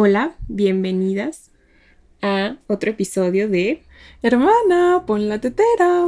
[0.00, 1.50] Hola, bienvenidas
[2.22, 3.82] a otro episodio de
[4.22, 6.06] Hermana, pon la tetera.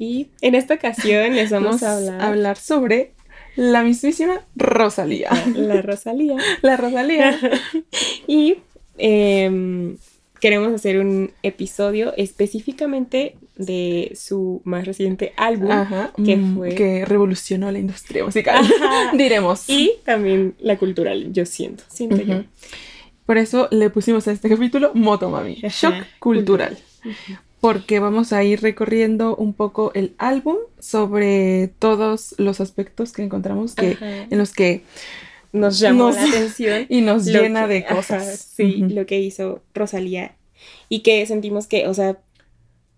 [0.00, 3.12] Y en esta ocasión les vamos a hablar, hablar sobre
[3.54, 5.30] la mismísima Rosalía.
[5.54, 6.38] La Rosalía.
[6.62, 7.38] La Rosalía.
[8.26, 8.56] y
[8.98, 9.96] em,
[10.40, 15.70] queremos hacer un episodio específicamente de su más reciente álbum,
[16.24, 16.74] que mm, fue...
[16.74, 18.66] Que revolucionó la industria musical,
[19.16, 19.70] diremos.
[19.70, 22.42] Y también la cultural, yo siento, siento yo.
[23.26, 26.78] Por eso le pusimos a este capítulo Motomami, Shock Cultural.
[27.60, 33.74] Porque vamos a ir recorriendo un poco el álbum sobre todos los aspectos que encontramos
[33.74, 34.82] que, en los que
[35.52, 36.86] nos llamó la atención.
[36.90, 38.38] Y nos llena de cosas.
[38.54, 40.36] sí, lo que hizo Rosalía.
[40.90, 42.18] Y que sentimos que, o sea,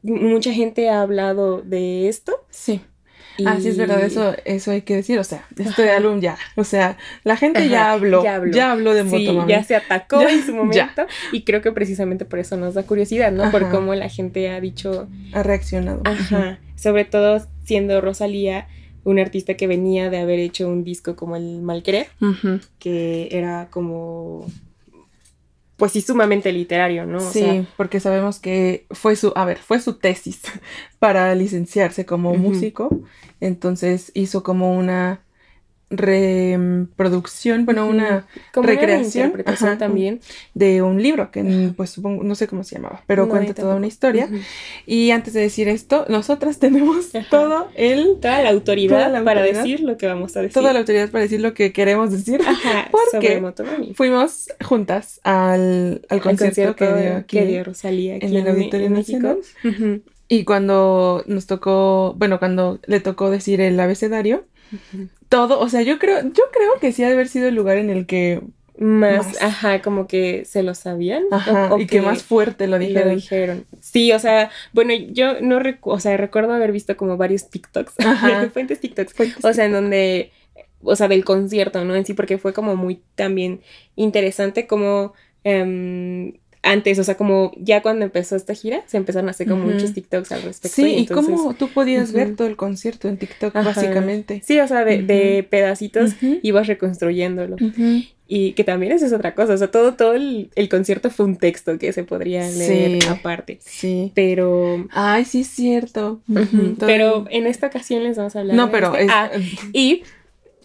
[0.03, 2.45] mucha gente ha hablado de esto.
[2.51, 2.81] Sí.
[3.45, 6.65] Ah, sí, es verdad, eso, eso hay que decir, o sea, este álbum ya, o
[6.65, 9.51] sea, la gente ya, habló, ya habló, de Motomami.
[9.51, 13.33] ya se atacó en su momento y creo que precisamente por eso nos da curiosidad,
[13.33, 13.51] ¿no?
[13.51, 15.09] Por cómo la gente ha dicho...
[15.33, 16.03] Ha reaccionado.
[16.05, 18.69] Ajá, sobre todo siendo Rosalía
[19.05, 22.09] un artista que venía de haber hecho un disco como El Malquerer,
[22.81, 24.47] que era como
[25.77, 27.21] pues sí, sumamente literario, ¿no?
[27.21, 30.43] sí, porque sabemos que fue su, a ver, fue su tesis
[30.99, 32.89] para licenciarse como músico,
[33.41, 35.21] entonces hizo como una
[35.89, 39.33] reproducción, bueno, una recreación
[39.79, 40.21] también
[40.53, 43.87] de un libro que pues supongo, no sé cómo se llamaba, pero cuenta toda una
[43.87, 44.29] historia.
[44.85, 49.97] Y antes de decir esto, nosotras tenemos todo el toda la autoridad para decir lo
[49.97, 50.55] que vamos a decir.
[50.55, 52.41] Toda la autoridad para decir lo que queremos decir.
[52.91, 53.43] porque
[53.95, 59.39] fuimos juntas al, al, concierto, que dio aquí Rosalía en el Auditorio Nacional.
[60.29, 64.45] Y cuando nos tocó, bueno, cuando le tocó decir el abecedario,
[65.29, 67.79] todo, o sea, yo creo, yo creo que sí ha de haber sido el lugar
[67.79, 68.43] en el que
[68.79, 71.25] más, ajá, como que se lo sabían.
[71.31, 73.17] Ajá, y que, más fuerte lo dijeron.
[73.17, 73.65] dijeron.
[73.81, 77.95] Sí, o sea, bueno, yo no recuerdo, o sea, recuerdo haber visto como varios TikToks,
[78.01, 78.51] ajá.
[78.51, 80.31] fuentes TikToks, o sea, en donde,
[80.83, 81.95] o sea, del concierto, ¿no?
[81.95, 83.61] En sí, porque fue como muy también
[83.95, 85.15] interesante como...
[85.45, 86.33] Um,
[86.67, 89.95] antes, o sea, como ya cuando empezó esta gira, se empezaron a hacer como muchos
[89.95, 90.75] TikToks al respecto.
[90.75, 94.43] Sí, y, cómo tú podías ver todo el concierto en TikTok, básicamente.
[94.45, 96.13] Sí, o sea, de, pedacitos
[96.43, 97.57] ibas reconstruyéndolo.
[98.29, 101.37] Y que también eso es otra cosa, o sea, todo, todo el, concierto fue un
[101.37, 103.59] texto que se podría leer aparte.
[103.65, 104.11] Sí.
[104.15, 104.89] Pero...
[104.91, 106.21] Ay, sí es cierto.
[106.81, 108.57] Pero en esta ocasión les vamos a hablar.
[108.57, 108.97] No, pero...
[108.97, 109.13] Este.
[109.13, 109.31] Ah,
[109.73, 110.03] y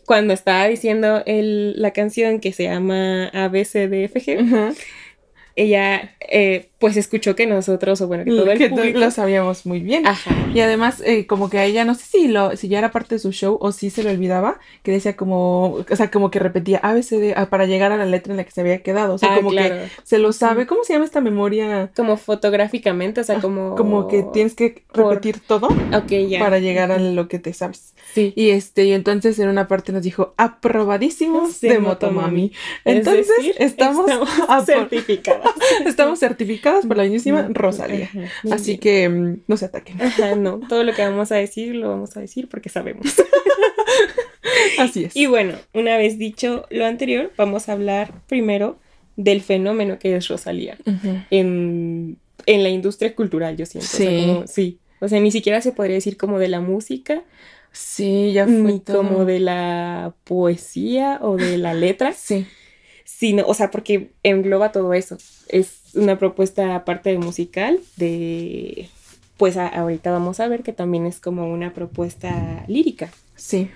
[0.06, 4.74] cuando estaba diciendo el, la canción que se llama ABCDFG,
[5.56, 9.00] ella eh, pues escuchó que nosotros, o bueno, que todo el público...
[9.00, 10.06] lo sabíamos muy bien.
[10.08, 10.31] Ajá.
[10.53, 13.16] Y además, eh, como que a ella, no sé si lo, si ya era parte
[13.16, 16.40] de su show o si se le olvidaba, que decía como, o sea, como que
[16.40, 19.14] repetía ABCD ah, para llegar a la letra en la que se había quedado.
[19.14, 20.66] O sea, ah, como que se lo sabe.
[20.66, 21.91] ¿Cómo se llama esta memoria?
[21.96, 23.75] Como fotográficamente, o sea, ah, como...
[23.75, 25.70] Como que tienes que repetir todo
[26.40, 27.94] para llegar a lo que te sabes.
[28.14, 28.34] Sí.
[28.36, 32.52] Y este, y entonces en una parte nos dijo, aprobadísimos de Motomami.
[32.86, 35.52] Entonces, estamos, estamos certificadas.
[35.86, 36.20] estamos
[36.88, 38.09] por la mismísima Rosalía.
[38.52, 40.02] Así que mm, no se ataquen.
[40.02, 40.59] Ajá, no.
[40.68, 43.06] Todo lo que vamos a decir lo vamos a decir porque sabemos.
[44.78, 45.16] Así es.
[45.16, 48.78] Y bueno, una vez dicho lo anterior, vamos a hablar primero
[49.16, 50.78] del fenómeno que es Rosalía
[51.30, 52.18] en,
[52.48, 53.90] la industria cultural, yo siento.
[53.90, 54.06] Sí.
[54.06, 54.80] O sea, como, sí.
[55.00, 57.24] O sea, ni siquiera se podría decir como de la música.
[57.72, 62.14] Sí, ya fue ni como de la poesía o de la letra.
[62.14, 62.46] sí
[63.06, 65.18] sino, o sea, porque engloba todo eso.
[65.48, 68.90] Es una propuesta aparte de musical, de,
[69.38, 73.12] pues ahorita vamos a ver que también es como una propuesta lírica.
[73.36, 73.70] Sí.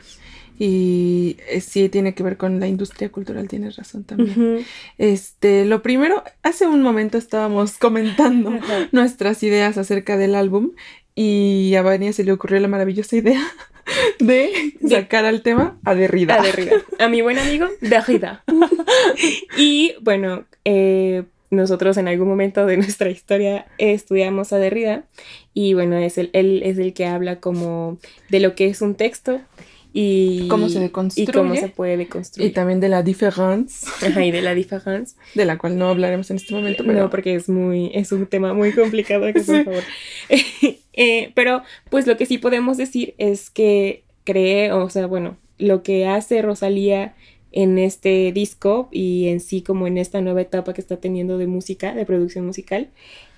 [0.58, 4.66] Y eh, sí tiene que ver con la industria cultural, tienes razón también.
[4.97, 8.52] Este, lo primero, hace un momento estábamos comentando
[8.92, 10.72] nuestras ideas acerca del álbum
[11.13, 13.42] y a Vania se le ocurrió la maravillosa idea
[14.19, 16.36] de sacar al tema a Derrida.
[16.36, 16.83] A Derrida.
[17.00, 18.44] A mi buen amigo Derrida.
[19.57, 25.06] y bueno, eh, nosotros en algún momento de nuestra historia estudiamos a Derrida
[25.54, 27.98] y bueno, es el, él es el que habla como
[28.30, 29.42] de lo que es un texto
[29.97, 32.50] y cómo se deconstruye y cómo se puede deconstruir.
[32.50, 33.88] Y también de la différence.
[34.06, 35.15] Ajá, y de la différence.
[35.36, 37.00] De la cual no hablaremos en este momento, pero...
[37.00, 39.83] No, porque es muy, es un tema muy complicado, que por favor.
[40.97, 45.83] Eh, pero, pues lo que sí podemos decir es que cree, o sea, bueno, lo
[45.83, 47.15] que hace Rosalía
[47.51, 51.47] en este disco y en sí como en esta nueva etapa que está teniendo de
[51.47, 52.89] música, de producción musical,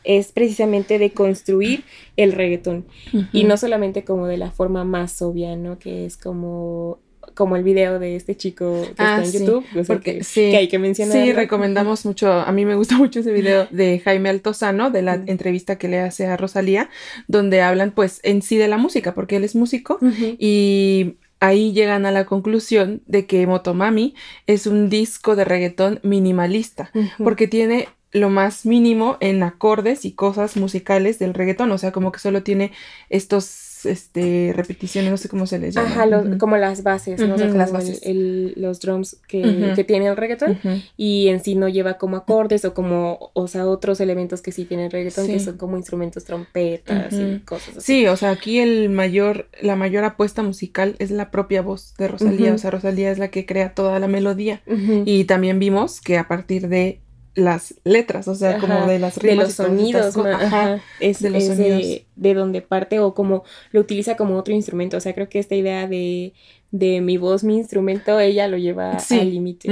[0.08, 1.84] es precisamente de construir
[2.16, 2.86] el reggaetón.
[3.34, 5.78] Y no solamente como de la forma más obvia, ¿no?
[5.78, 7.00] Que es como
[7.34, 10.20] como el video de este chico que está Ah, en sí, YouTube, o sea, porque
[10.20, 11.14] que, sí, que hay que mencionar.
[11.14, 15.22] Sí, recomendamos mucho, a mí me gusta mucho ese video de Jaime Altozano, de la
[15.26, 16.90] entrevista que le hace a Rosalía,
[17.28, 20.00] donde hablan pues en sí de la música, porque él es músico
[20.40, 24.16] y ahí llegan a la conclusión de que Motomami
[24.48, 30.56] es un disco de reggaetón minimalista, porque tiene lo más mínimo en acordes y cosas
[30.58, 32.72] musicales del reggaetón, o sea, como que solo tiene
[33.10, 35.88] estos este repeticiones, no sé cómo se les llama.
[35.88, 37.36] Ajá, los- como las bases, ¿no?
[37.36, 38.00] O sea, Ujú, como las bases.
[38.04, 40.58] el- los drums que, tiene el reggaetón.
[40.98, 44.66] Y en sí no lleva como acordes o como, o sea, otros elementos que sí
[44.66, 47.82] tiene el reggaetón, que son como instrumentos, trompetas y cosas así.
[48.00, 52.08] Sí, o sea, aquí el mayor, la mayor apuesta musical es la propia voz de
[52.08, 52.54] Rosalía.
[52.54, 54.62] O sea, Rosalía es la que crea toda la melodía.
[55.06, 57.00] Y también vimos que a partir de
[57.38, 60.18] las letras, o sea, Ajá, como de las de rimas los y todas estas sonidos,
[60.18, 60.82] ma- ajá.
[61.00, 61.82] es, de los es sonidos.
[61.82, 64.98] de, de donde parte o como lo utiliza como otro instrumento.
[64.98, 66.34] O sea, creo que esta idea de,
[66.72, 69.20] de mi voz, mi instrumento, ella lo lleva Sí.
[69.20, 69.70] al límite.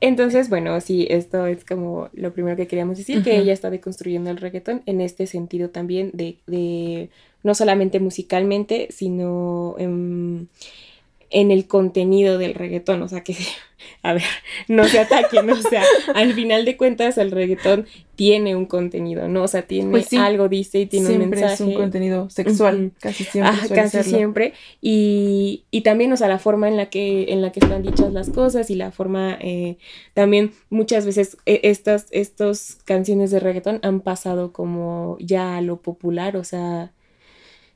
[0.00, 4.28] Entonces, bueno, sí, esto es como lo primero que queríamos decir, que ella está deconstruyendo
[4.30, 7.08] el reggaetón en este sentido también de, de
[7.42, 10.48] no solamente musicalmente, sino en,
[11.30, 13.34] en el contenido del reggaetón, o sea que,
[14.02, 14.22] a ver,
[14.68, 15.82] no se ataquen, o sea,
[16.14, 17.86] al final de cuentas el reggaetón
[18.16, 19.42] tiene un contenido, ¿no?
[19.42, 20.16] O sea, tiene Pues sí.
[20.16, 21.54] algo, dice, y tiene un siempre mensaje.
[21.54, 23.56] es un contenido sexual, casi siempre.
[23.56, 24.16] Suele casi serlo.
[24.18, 24.52] siempre.
[24.80, 28.12] Y, y también, o sea, la forma en la que, en la que están dichas
[28.12, 29.78] las cosas y la forma, eh,
[30.14, 35.82] también muchas veces eh, estas, estos canciones de reggaetón han pasado como ya a lo
[35.82, 36.92] popular, o sea,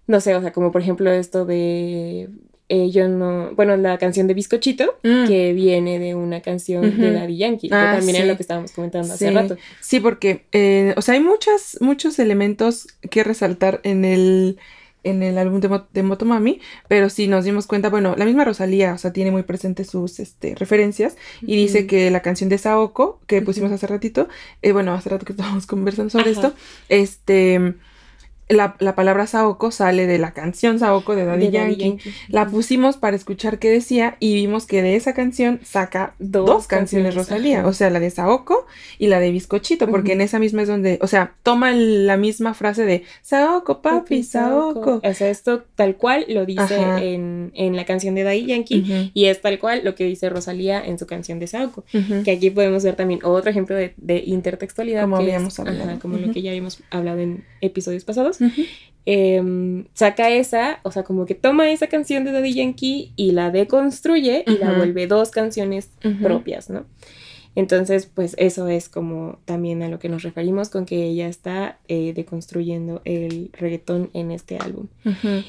[0.07, 2.29] no sé, o sea, como por ejemplo esto de,
[2.71, 5.27] eh, yo no, bueno, la canción de Bizcochito, Mm.
[5.27, 7.13] que viene de una canción de.
[7.13, 8.23] Daddy Yankee, Ah, que también sí.
[8.23, 9.57] es lo que estábamos comentando hace rato.
[9.81, 14.59] Sí, porque, eh, o sea, hay muchas, muchos elementos que resaltar en el,
[15.05, 18.45] en el álbum de, Mo- de Motomami, pero sí nos dimos cuenta, bueno, la misma
[18.45, 22.59] Rosalía, o sea, tiene muy presentes sus este, referencias y dice que la canción de
[22.59, 24.29] Saoko, que pusimos hace ratito,
[24.61, 26.49] eh, bueno, hace rato que estábamos conversando sobre Ajá.
[26.49, 26.55] esto,
[26.91, 27.75] este,
[28.49, 31.85] la, la palabra Saoko sale de la canción Saoko de Daddy, De Daddy Yankee.
[32.05, 32.11] Yankee.
[32.29, 36.67] La pusimos para escuchar qué decía y vimos que de esa canción saca Dos dos,
[36.67, 38.67] canciones, canciones, Rosalía, o sea, la de Saoko
[38.99, 42.55] y la de Bizcochito, porque en esa misma es donde, o sea, toma la misma
[42.55, 45.01] frase de Saoko, papi, Saoko.
[45.05, 49.25] O sea, esto tal cual lo dice en, en la canción de Daddy Yankee y
[49.27, 51.85] es tal cual lo que dice Rosalía en su canción de Saoko.
[52.25, 55.03] Que aquí podemos ver también otro ejemplo de, de intertextualidad.
[55.03, 55.83] Como que es- habíamos hablado.
[55.91, 58.38] ajá, como lo que ya habíamos hablado en episodios pasados.
[59.11, 63.51] Em, saca esa, o sea, como que toma esa canción de Daddy Yankee y la
[63.51, 65.91] deconstruye y la vuelve dos canciones
[66.23, 66.85] propias, ¿no?
[67.59, 71.79] Entonces, pues eso es como también a lo que nos referimos con que ella está
[71.89, 74.87] eh, deconstruyendo el reggaetón en este álbum.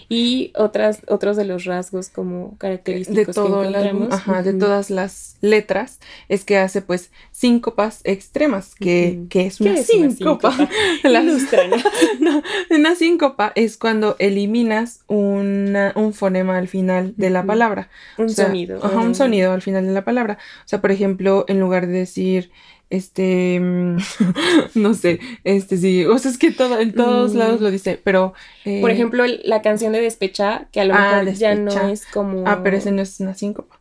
[0.09, 4.45] Y otras, otros de los rasgos como característicos de que todo álbum, encontramos.
[4.45, 9.73] de todas las letras, es que hace pues síncopas extremas, que, que es ¿Qué una
[9.79, 10.53] es una síncopa.
[12.19, 12.41] No,
[12.71, 17.89] una síncopa es cuando eliminas una- un fonema al final de la palabra.
[18.17, 18.83] Un O sea, sonido.
[18.83, 20.37] Ajá, un sonido al final de la palabra.
[20.65, 22.51] O sea, por ejemplo, en lugar de decir,
[22.89, 23.97] este, mm,
[24.75, 27.37] no sé, este sí, o sea, es que todo, en todos Mm.
[27.37, 28.33] lados lo dice, pero...
[28.65, 31.65] eh, Por ejemplo, el- la canción de Despecha, que a lo Ah, mejor ya no
[31.65, 31.91] Despecha.
[31.91, 32.43] es como.
[32.47, 33.79] Ah, pero ese no es una síncopa.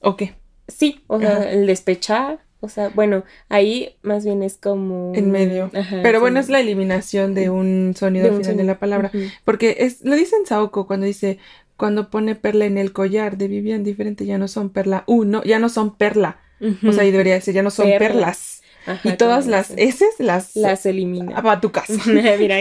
[0.00, 0.34] ¿O qué?
[0.68, 2.40] Sí, o sea, el Despechar.
[2.60, 5.12] O sea, bueno, ahí más bien es como.
[5.14, 5.70] En medio.
[5.74, 6.20] Ajá, Pero sí.
[6.22, 9.10] bueno, es la eliminación de un sonido De un final de la palabra.
[9.44, 11.38] Porque es, lo dice en Saoko cuando dice,
[11.76, 15.58] cuando pone perla en el collar de Vivian diferente, ya no son perla uno, ya
[15.58, 16.40] no son perla.
[16.60, 18.08] O sea, ahí debería decir, ya no son Perlas.
[18.08, 18.62] perlas.
[18.86, 19.72] Ajá, y todas las.
[19.76, 20.54] S las...
[20.54, 21.42] las elimina.
[21.44, 21.92] Ah, a tu casa.
[22.06, 22.56] Mira,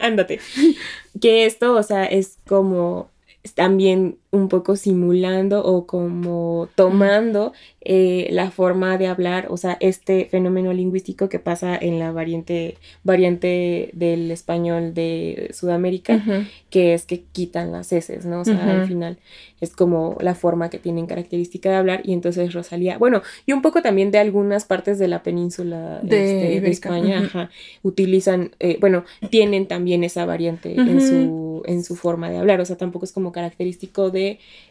[0.00, 0.40] ándate.
[1.20, 3.10] Que esto, o sea, es como
[3.54, 10.24] también un poco simulando o como tomando eh, la forma de hablar, o sea, este
[10.24, 16.22] fenómeno lingüístico que pasa en la variante, variante del español de Sudamérica,
[16.70, 18.40] que es que quitan las S, ¿no?
[18.40, 19.18] O sea, al final
[19.60, 23.60] es como la forma que tienen característica de hablar y entonces Rosalía, bueno, y un
[23.60, 27.50] poco también de algunas partes de la península De este, de, España, ajá,
[27.82, 32.64] utilizan, eh, bueno, tienen también esa variante en, su, en su forma de hablar, o
[32.64, 34.21] sea, tampoco es como característico de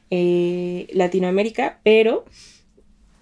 [0.10, 2.26] eh, Latinoamérica, pero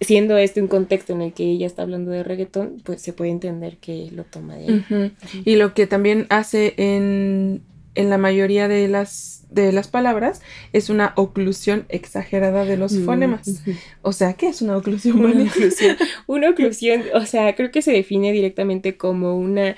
[0.02, 3.32] siendo este un contexto en el que ella está hablando de reggaetón, pues se puede
[3.32, 5.12] entender que lo toma de ahí.
[5.46, 7.62] Y lo que también hace en,
[7.96, 13.06] en la mayoría de las, de las palabras es una oclusión exagerada de los Mm,
[13.06, 13.62] fonemas.
[14.02, 15.20] O sea, ¿qué es una oclusión?
[15.20, 15.98] Una oclusión.
[16.28, 19.76] Una oclusión, o sea, creo que se define directamente como una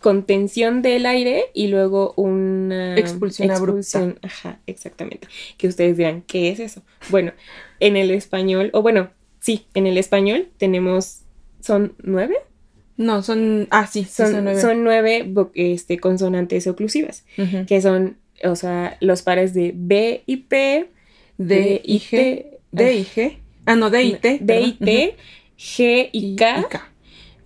[0.00, 5.28] contención del aire y luego una expulsión, expulsión Ajá, exactamente.
[5.56, 6.82] Que ustedes dirán, ¿qué es eso?
[7.10, 7.32] Bueno,
[7.80, 11.22] en el español, o bueno, sí, en el español tenemos,
[11.60, 12.36] ¿son nueve?
[12.96, 14.60] No, son, ah, sí, son, nueve.
[14.60, 17.24] Son nueve este, consonantes oclusivas,
[17.66, 20.90] que son, o sea, los pares de B y P,
[21.38, 25.16] D, y G, D y G, ah, no, D y T, D y T,
[25.56, 26.90] G y K,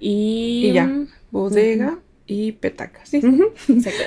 [0.00, 0.90] y, y, ya,
[1.30, 1.98] bodega
[2.32, 3.20] y petaca, ¿sí?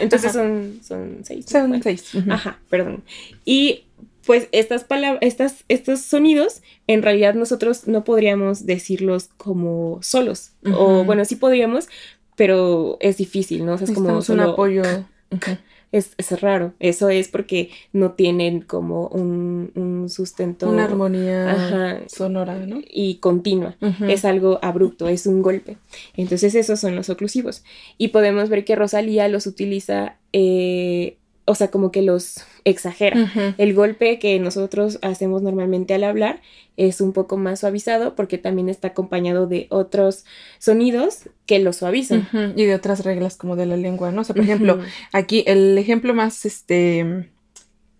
[0.02, 1.46] Entonces son, son seis.
[1.48, 2.12] Son seis.
[2.30, 3.04] Ajá, perdón.
[3.46, 3.84] Y
[4.26, 10.54] pues estas palabras, estas, estos sonidos, en realidad nosotros no podríamos decirlos como solos.
[10.74, 11.88] O bueno, sí podríamos,
[12.36, 13.74] pero es difícil, ¿no?
[13.74, 14.84] O sea, es como un apoyo.
[15.96, 16.74] Es, es, raro.
[16.80, 20.70] Eso es porque no tienen como un, un sustento.
[20.70, 22.82] Una armonía sonora, ¿no?
[22.90, 23.76] Y continua.
[24.08, 25.78] Es algo abrupto, es un golpe.
[26.18, 27.64] Entonces esos son los oclusivos.
[27.98, 33.32] Y podemos ver que Rosalía los utiliza eh, o sea, como que los exagera.
[33.58, 36.42] El golpe que nosotros hacemos normalmente al hablar
[36.76, 40.26] es un poco más suavizado porque también está acompañado de otros
[40.58, 42.28] sonidos que lo suavizan.
[42.56, 44.22] Y de otras reglas como de la lengua, ¿no?
[44.22, 44.80] O sea, por ejemplo,
[45.14, 47.30] aquí el ejemplo más este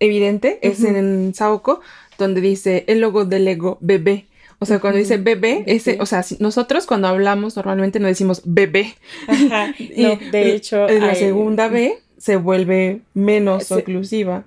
[0.00, 1.80] evidente es en Saoko,
[2.18, 4.26] donde dice el logo del ego bebé.
[4.58, 8.96] O sea, cuando dice bebé, ese, o sea, nosotros cuando hablamos normalmente no decimos bebé.
[9.28, 9.74] Ajá.
[9.96, 10.88] No, de hecho.
[10.88, 14.44] La segunda B se vuelve menos oclusiva.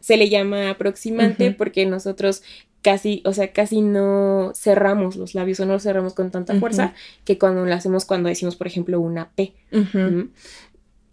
[0.00, 2.42] Se le llama aproximante porque nosotros
[2.82, 6.94] casi, o sea, casi no cerramos los labios o no los cerramos con tanta fuerza
[7.24, 9.52] que cuando lo hacemos cuando decimos, por ejemplo, una P.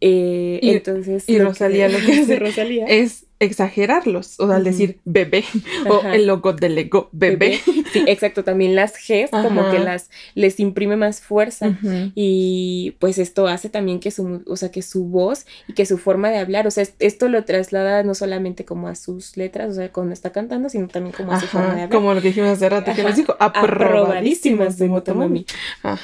[0.01, 1.27] Eh, entonces.
[1.27, 5.43] Y Rosalía lo que hace Rosalía es exagerarlos, o sea, al decir bebé,
[5.89, 7.59] o el logo del ego bebé.
[7.91, 11.77] Sí, exacto, también las Gs como que las les imprime más fuerza
[12.15, 15.97] y pues esto hace también que su, o sea, que su voz y que su
[15.97, 19.73] forma de hablar, o sea, esto lo traslada no solamente como a sus letras, o
[19.73, 21.89] sea, cuando está cantando, sino también como a su forma de hablar.
[21.89, 25.45] Como lo que dijimos hace rato, que nos dijo, aprobadísimas de Motomami.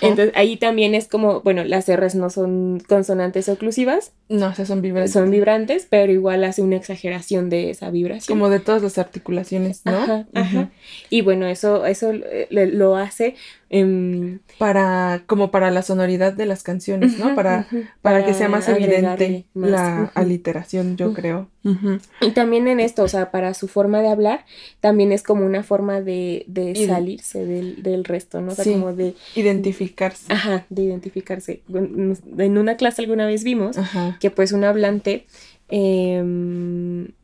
[0.01, 4.11] Entonces, ahí también es como, bueno, las R's no son consonantes oclusivas.
[4.29, 5.13] No, o sea, son vibrantes.
[5.13, 8.37] Son vibrantes, pero igual hace una exageración de esa vibración.
[8.37, 10.25] Como de todas las articulaciones, ¿no?
[10.33, 10.69] Ajá,
[11.09, 12.11] Y bueno, eso, eso
[12.49, 13.35] lo hace
[13.69, 17.35] em, para, como para la sonoridad de las canciones, ¿no?
[17.35, 17.67] para,
[18.01, 21.49] para, que sea más evidente la aliteración, yo creo.
[22.19, 24.45] Y también en esto, o sea, para su forma de hablar,
[24.79, 28.51] también es como una forma de, de salirse del, del, resto, ¿no?
[28.51, 29.15] O sea, como de...
[29.35, 30.31] Identificarse.
[30.33, 31.61] Ajá, de identificarse.
[31.73, 33.77] En una clase alguna vez vimos
[34.19, 35.25] que pues un hablante...
[35.73, 36.21] Eh,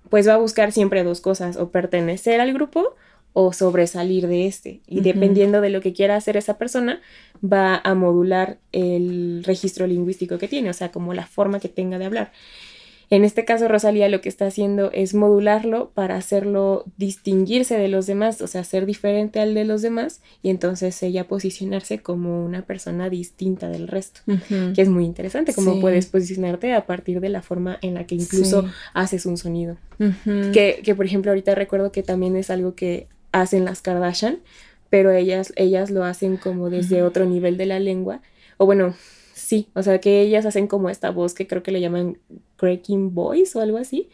[0.10, 2.96] pues va a buscar siempre dos cosas, o pertenecer al grupo
[3.34, 4.82] o sobresalir de este.
[4.88, 7.02] Y dependiendo de lo que quiera hacer esa persona,
[7.44, 12.00] va a modular el registro lingüístico que tiene, o sea, como la forma que tenga
[12.00, 12.32] de hablar.
[13.10, 18.06] En este caso, Rosalía lo que está haciendo es modularlo para hacerlo distinguirse de los
[18.06, 22.64] demás, o sea, ser diferente al de los demás y entonces ella posicionarse como una
[22.66, 24.22] persona distinta del resto,
[24.76, 28.16] que es muy interesante, cómo puedes posicionarte a partir de la forma en la que
[28.16, 29.78] incluso haces un sonido.
[30.52, 34.40] que, que, por ejemplo, ahorita recuerdo que también es algo que hacen las Kardashian,
[34.90, 38.22] pero ellas, ellas lo hacen como desde otro nivel de la lengua,
[38.58, 38.96] o bueno,
[39.38, 42.18] Sí, o sea que ellas hacen como esta voz que creo que le llaman
[42.56, 44.10] cracking voice o algo así,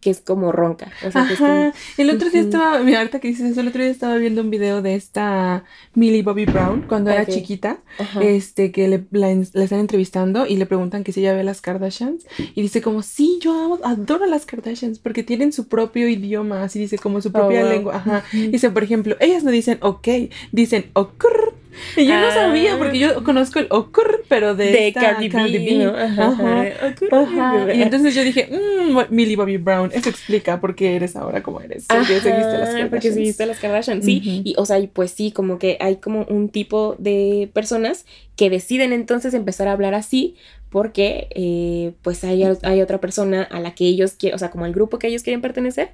[0.00, 0.92] que es como ronca.
[1.04, 1.72] O sea, Ajá.
[1.98, 4.50] El otro día estaba, mira, ahorita que dices eso, el otro día estaba viendo un
[4.50, 7.80] video de esta Millie Bobby Brown cuando era chiquita,
[8.22, 12.26] este, que le, la, están entrevistando y le preguntan que si ella ve las Kardashians
[12.54, 16.96] y dice como, sí, yo adoro las Kardashians porque tienen su propio idioma, así dice,
[16.96, 17.96] como su propia oh, lengua.
[17.96, 18.24] Ajá.
[18.32, 20.06] Dice, por ejemplo, ellas no dicen ok,
[20.52, 21.54] dicen okur
[21.96, 25.84] y yo no sabía, porque yo conozco el ocurr, pero de, de Cardi, B.
[25.84, 27.74] Ajá.
[27.74, 31.60] Y entonces yo dije, mmm, Millie Bobby Brown, eso explica por qué eres ahora como
[31.60, 31.86] eres.
[31.88, 32.90] Porque seguiste las Kardashians.
[32.90, 34.42] Porque seguiste las Kardashian, sí.
[34.44, 38.50] Y, o sea, y pues sí, como que hay como un tipo de personas que
[38.50, 40.36] deciden entonces empezar a hablar así
[40.70, 44.66] porque eh, pues hay, hay otra persona a la que ellos quieren, o sea, como
[44.66, 45.90] el grupo que ellos quieren pertenecer,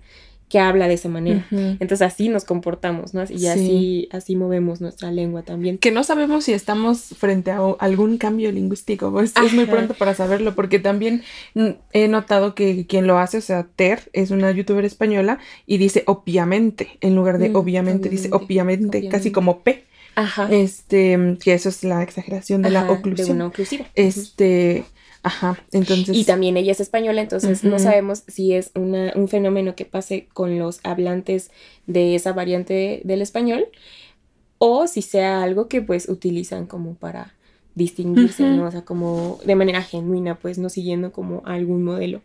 [0.49, 1.45] que habla de esa manera.
[1.51, 3.25] Entonces así nos comportamos, ¿no?
[3.29, 5.79] Y así, así movemos nuestra lengua también.
[5.79, 10.15] Que no sabemos si estamos frente a algún cambio lingüístico, pues es muy pronto para
[10.15, 11.23] saberlo, porque también
[11.93, 16.05] he notado que quien lo hace, o sea, Ter, es una youtuber española y dice
[16.07, 19.85] obviamente, en lugar de mm, obviamente, dice obviamente, casi como P.
[20.15, 20.49] Ajá.
[20.51, 23.29] Este, que eso es la exageración de la oclusión.
[23.29, 23.87] De una oclusiva.
[23.95, 24.85] Este,
[25.27, 26.17] Ajá, entonces.
[26.17, 30.29] Y también ella es española, entonces no sabemos si es una, un fenómeno que pase
[30.33, 31.51] con los hablantes
[31.89, 33.67] de esa variante del español
[34.59, 37.35] o si sea algo que pues utilizan como para
[37.75, 38.69] distinguirse, ¿no?
[38.69, 42.23] O sea, como de manera genuina, pues no siguiendo como algún modelo.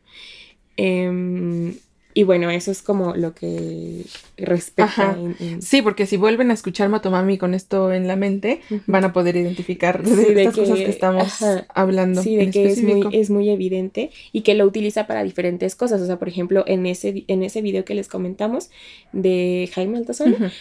[0.78, 1.74] Em,
[2.14, 4.04] y bueno, eso es como lo que
[4.38, 5.18] respecta.
[5.60, 9.36] Sí, porque si vuelven a escuchar Motomami con esto en la mente, van a poder
[9.36, 11.38] identificar de, estas cosas que estamos
[11.74, 12.22] hablando.
[12.22, 16.02] Sí, de que es muy, es muy evidente y que lo utiliza para diferentes cosas.
[16.02, 18.70] O sea, por ejemplo, en ese, en ese video que les comentamos
[19.12, 20.52] de Jaime Altazón,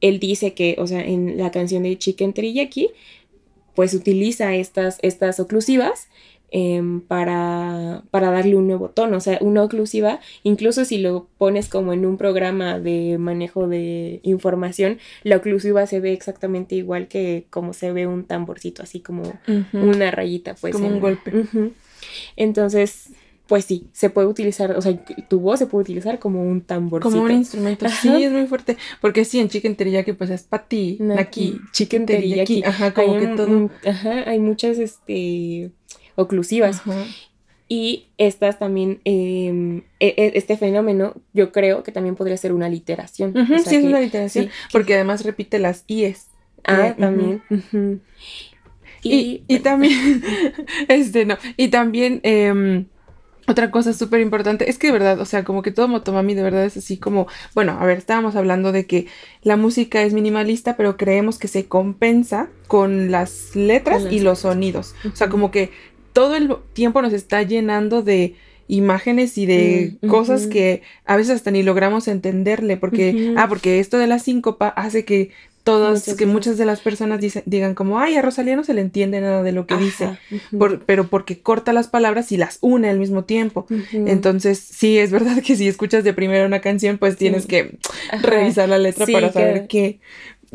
[0.00, 2.90] él dice que, o sea, en la canción de Chicken Teriyaki,
[3.74, 6.08] pues utiliza estas, estas oclusivas
[6.56, 9.16] Em, para, para, darle un nuevo tono.
[9.16, 14.20] O sea, una oclusiva, incluso si lo pones como en un programa de manejo de
[14.22, 19.36] información, la oclusiva se ve exactamente igual que como se ve un tamborcito, así como
[19.72, 20.76] una rayita, pues.
[20.76, 21.32] Como un golpe.
[22.36, 23.08] Entonces,
[23.48, 24.96] pues sí, se puede utilizar, o sea,
[25.28, 27.10] tu voz se puede utilizar como un tamborcito.
[27.10, 31.00] Como un instrumento, sí, es muy fuerte, porque sí, en chicken teriyaki pues es pati,
[31.18, 33.70] aquí, chicken teriyaki, ajá, como que todo.
[33.84, 35.72] Ajá, hay muchas, este,
[36.16, 36.82] oclusivas.
[37.68, 42.68] Y estas también, em, e, e, este fenómeno, yo creo que también podría ser una
[42.68, 43.34] literación.
[43.64, 46.26] sí, es una literación, porque además repite las IES.
[46.64, 47.42] Ah, eh, también.
[49.02, 50.22] y, y, también,
[50.88, 52.86] este, no, y también, em,
[53.46, 56.42] otra cosa súper importante es que de verdad, o sea, como que todo Motomami de
[56.42, 59.06] verdad es así como, bueno, a ver, estábamos hablando de que
[59.42, 64.94] la música es minimalista, pero creemos que se compensa con las letras y los sonidos.
[65.12, 65.70] O sea, como que
[66.14, 71.36] todo el tiempo nos está llenando de imágenes y de mm, cosas que a veces
[71.36, 75.32] hasta ni logramos entenderle, porque, ah, porque esto de la síncopa hace que
[75.64, 79.20] todas, que muchas de las personas digan como, ay, a Rosalía no se le entiende
[79.20, 80.18] nada de lo que dice,
[80.86, 83.66] pero porque corta las palabras y las une al mismo tiempo.
[83.92, 87.76] Entonces, sí, es verdad que si escuchas de primero una canción, pues tienes que
[88.22, 89.98] revisar la letra para saber qué.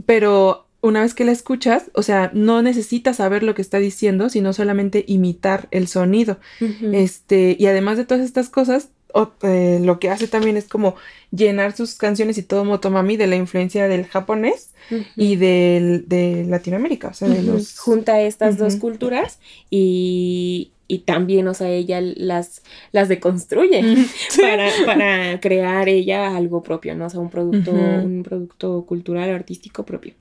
[0.06, 4.29] Pero una vez que la escuchas, o sea, no necesitas saber lo que está diciendo,
[4.29, 6.39] sino solamente imitar el sonido.
[6.93, 8.89] Este, y además de todas estas cosas,
[9.44, 10.96] eh, lo que hace también es como
[11.32, 14.74] llenar sus canciones y todo Motomami de la influencia del japonés
[15.16, 17.10] y del, de Latinoamérica.
[17.10, 17.78] O sea, de los...
[17.80, 23.84] Junta estas dos culturas y, y también, o sea, ella las, las deconstruye
[24.41, 27.06] para, para, crear ella algo propio, ¿no?
[27.06, 30.15] O sea, un producto, un producto cultural artístico propio.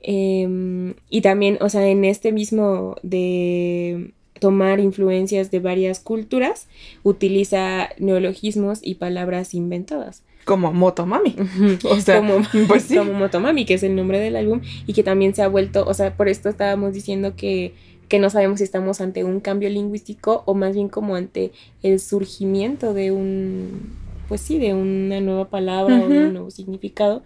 [0.00, 6.68] Em, y también, o sea, en este mismo de tomar influencias de varias culturas,
[7.02, 10.22] utiliza neologismos y palabras inventadas.
[10.44, 11.34] Como Motomami.
[11.90, 12.96] O sea, como, pues sí.
[12.96, 15.94] como Motomami, que es el nombre del álbum, y que también se ha vuelto, o
[15.94, 17.74] sea, por esto estábamos diciendo que
[18.08, 21.98] que no sabemos si estamos ante un cambio lingüístico o más bien como ante el
[21.98, 23.92] surgimiento de un,
[24.28, 27.22] pues sí, de una nueva palabra o un nuevo significado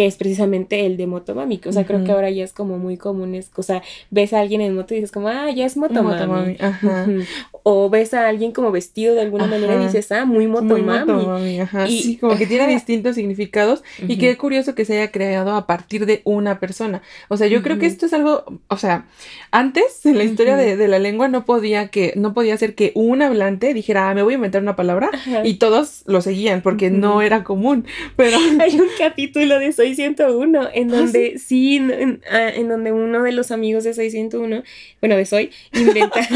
[0.00, 1.60] que es precisamente el de motomami.
[1.66, 3.34] O sea, creo que ahora ya es como muy común.
[3.34, 6.56] Es, o sea, ves a alguien en moto y dices como, ah, ya es motomami.
[7.62, 11.58] O ves a alguien como vestido de alguna manera y dices, ah, muy motomami.
[11.88, 13.82] Y, sí, como que tiene distintos significados.
[14.06, 17.02] Y qué curioso que se haya creado a partir de una persona.
[17.28, 19.06] O sea, yo creo que esto es algo, o sea,
[19.50, 23.22] antes en la historia de, la lengua no podía que, no podía ser que un
[23.22, 25.10] hablante dijera, ah, me voy a inventar una palabra
[25.44, 27.86] y todos lo seguían porque no era común.
[28.16, 31.80] Pero hay un capítulo de Soy 101, en ah, donde sí,
[32.30, 34.62] ah, en, donde uno de los amigos de Soy 101,
[35.00, 36.20] bueno, de Soy, inventa,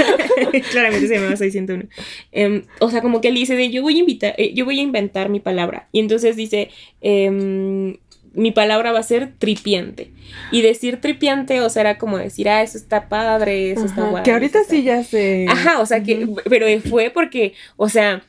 [0.70, 1.84] claramente se llama Soy 101,
[2.32, 4.78] em, o sea, como que él dice de yo voy a invitar, eh, yo voy
[4.78, 7.96] a inventar mi palabra, y entonces dice, em,
[8.34, 10.10] mi palabra va a ser tripiante.
[10.50, 14.24] Y decir tripiante, o sea, era como decir, ah, eso está padre, eso está guay.
[14.24, 15.46] Que ahorita sí ya sé.
[15.48, 18.24] Ajá, o sea, que, pero fue porque, o sea,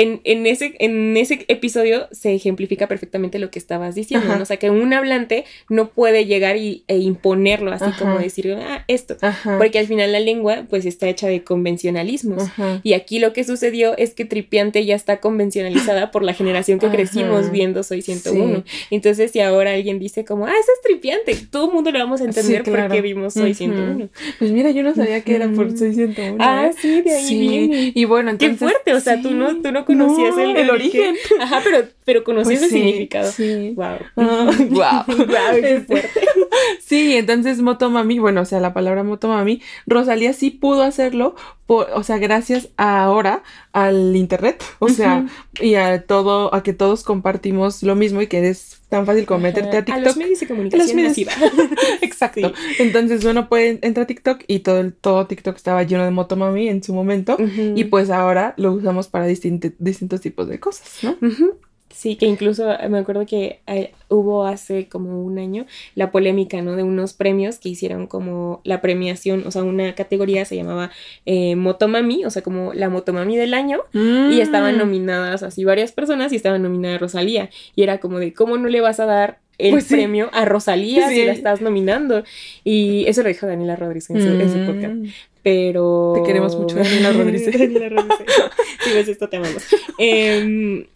[0.00, 4.42] en, ese, en ese episodio se ejemplifica perfectamente lo que estabas diciendo, ¿no?
[4.42, 8.84] O sea, que un hablante no puede llegar y, e imponerlo, así como decir, ah,
[8.88, 9.16] esto,
[9.58, 12.44] porque al final la lengua pues está hecha de convencionalismos.
[12.82, 16.88] Y aquí lo que sucedió es que Tripiante ya está convencionalizada por la generación que
[16.88, 18.64] crecimos viendo Soy 101.
[18.90, 22.20] Entonces, si ahora alguien dice como, ah, eso es Tripiante, todo el mundo lo vamos
[22.20, 24.08] a entender porque vimos Soy 101.
[24.38, 26.36] Pues mira, yo no sabía que era por Soy 101.
[26.40, 26.74] Ah, ¿eh?
[26.80, 27.92] sí, de ahí viene.
[27.94, 28.58] Y bueno, entonces...
[28.58, 31.16] Qué fuerte, o sea, tú no, tú no conocías el, origen.
[31.40, 33.30] Ajá, pero, pero conocías pues el significado.
[33.30, 33.74] Sí.
[33.76, 33.98] Wow.
[34.16, 35.04] wow.
[35.06, 36.20] wow, fuerte.
[36.80, 41.36] Sí, entonces Motomami, bueno, o sea, la palabra Motomami, Rosalía sí pudo hacerlo,
[41.70, 45.28] por, o sea, gracias ahora al internet, o sea,
[45.60, 49.38] y a todo, a que todos compartimos lo mismo y que es tan fácil como
[49.38, 50.02] meterte a TikTok.
[50.02, 51.30] A los medios de comunicación masiva.
[52.02, 52.52] Exacto.
[52.80, 56.82] Entonces uno puede entrar a TikTok y todo, todo TikTok estaba lleno de Motomami en
[56.82, 57.36] su momento
[57.76, 61.16] y pues ahora lo usamos para distintos tipos de cosas, ¿no?
[61.92, 66.62] Sí, que incluso eh, me acuerdo que eh, hubo hace como un año la polémica,
[66.62, 66.76] ¿no?
[66.76, 70.92] De unos premios que hicieron como la premiación, o sea, una categoría se llamaba
[71.26, 74.78] eh, Motomami, o sea, como la Motomami del año, y estaban mm.
[74.78, 78.80] nominadas así varias personas y estaban nominada Rosalía, y era como de, ¿cómo no le
[78.80, 82.22] vas a dar el pues premio a Rosalía si la estás nominando?
[82.62, 84.94] Y eso lo dijo Daniela Rodríguez en su, podcast.
[84.94, 85.06] Mm.
[85.42, 86.12] Pero.
[86.14, 87.46] Te queremos mucho, Daniela Rodríguez.
[87.58, 88.28] Daniela Rodríguez.
[88.84, 89.66] si ves esto, te amamos.
[89.98, 90.86] Eh,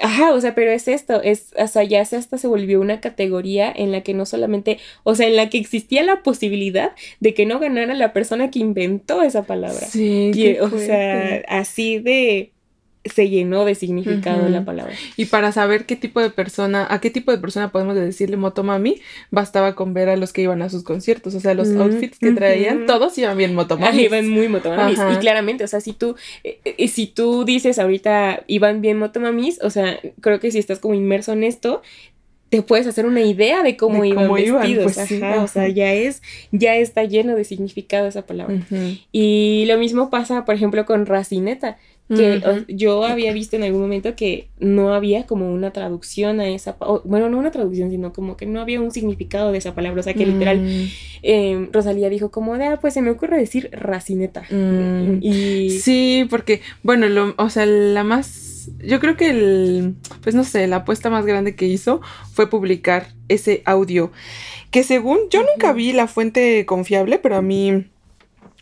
[0.00, 3.00] Ajá, o sea, pero es esto, es, o sea, ya se hasta se volvió una
[3.00, 7.34] categoría en la que no solamente, o sea, en la que existía la posibilidad de
[7.34, 9.86] que no ganara la persona que inventó esa palabra.
[9.86, 10.56] Sí.
[10.60, 12.52] o sea, así de
[13.04, 14.92] se llenó de significado la palabra.
[15.16, 19.00] Y para saber qué tipo de persona, a qué tipo de persona podemos decirle motomami,
[19.30, 22.32] bastaba con ver a los que iban a sus conciertos, o sea, los outfits que
[22.32, 24.02] traían, todos iban bien motomamis.
[24.02, 24.98] iban muy motomamis.
[25.14, 29.60] Y claramente, o sea, si tú, eh, eh, si tú dices ahorita iban bien motomamis,
[29.62, 31.80] o sea, creo que si estás como inmerso en esto,
[32.50, 34.92] te puedes hacer una idea de cómo, iban vestidos.
[34.96, 38.56] Pues o sea, ya es, ya está lleno de significado esa palabra.
[39.12, 41.78] Y lo mismo pasa, por ejemplo, con racineta
[42.16, 46.76] que yo había visto en algún momento que no había como una traducción a esa,
[47.04, 50.02] bueno, no una traducción, sino como que no había un significado de esa palabra, o
[50.02, 50.88] sea que literal mm.
[51.22, 54.42] em, Rosalía dijo como de, ah, pues se me ocurre decir racineta.
[54.50, 55.18] Mm.
[55.20, 55.70] Y...
[55.70, 60.66] Sí, porque, bueno, lo, o sea, la más, yo creo que el, pues no sé,
[60.66, 62.00] la apuesta más grande que hizo
[62.32, 64.10] fue publicar ese audio,
[64.72, 67.86] que según, yo nunca vi la fuente confiable, pero a mí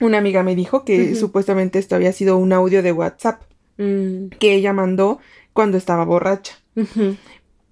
[0.01, 3.43] una amiga me dijo que supuestamente esto había sido un audio de WhatsApp
[3.79, 4.29] mm.
[4.39, 5.19] que ella mandó
[5.53, 6.59] cuando estaba borracha.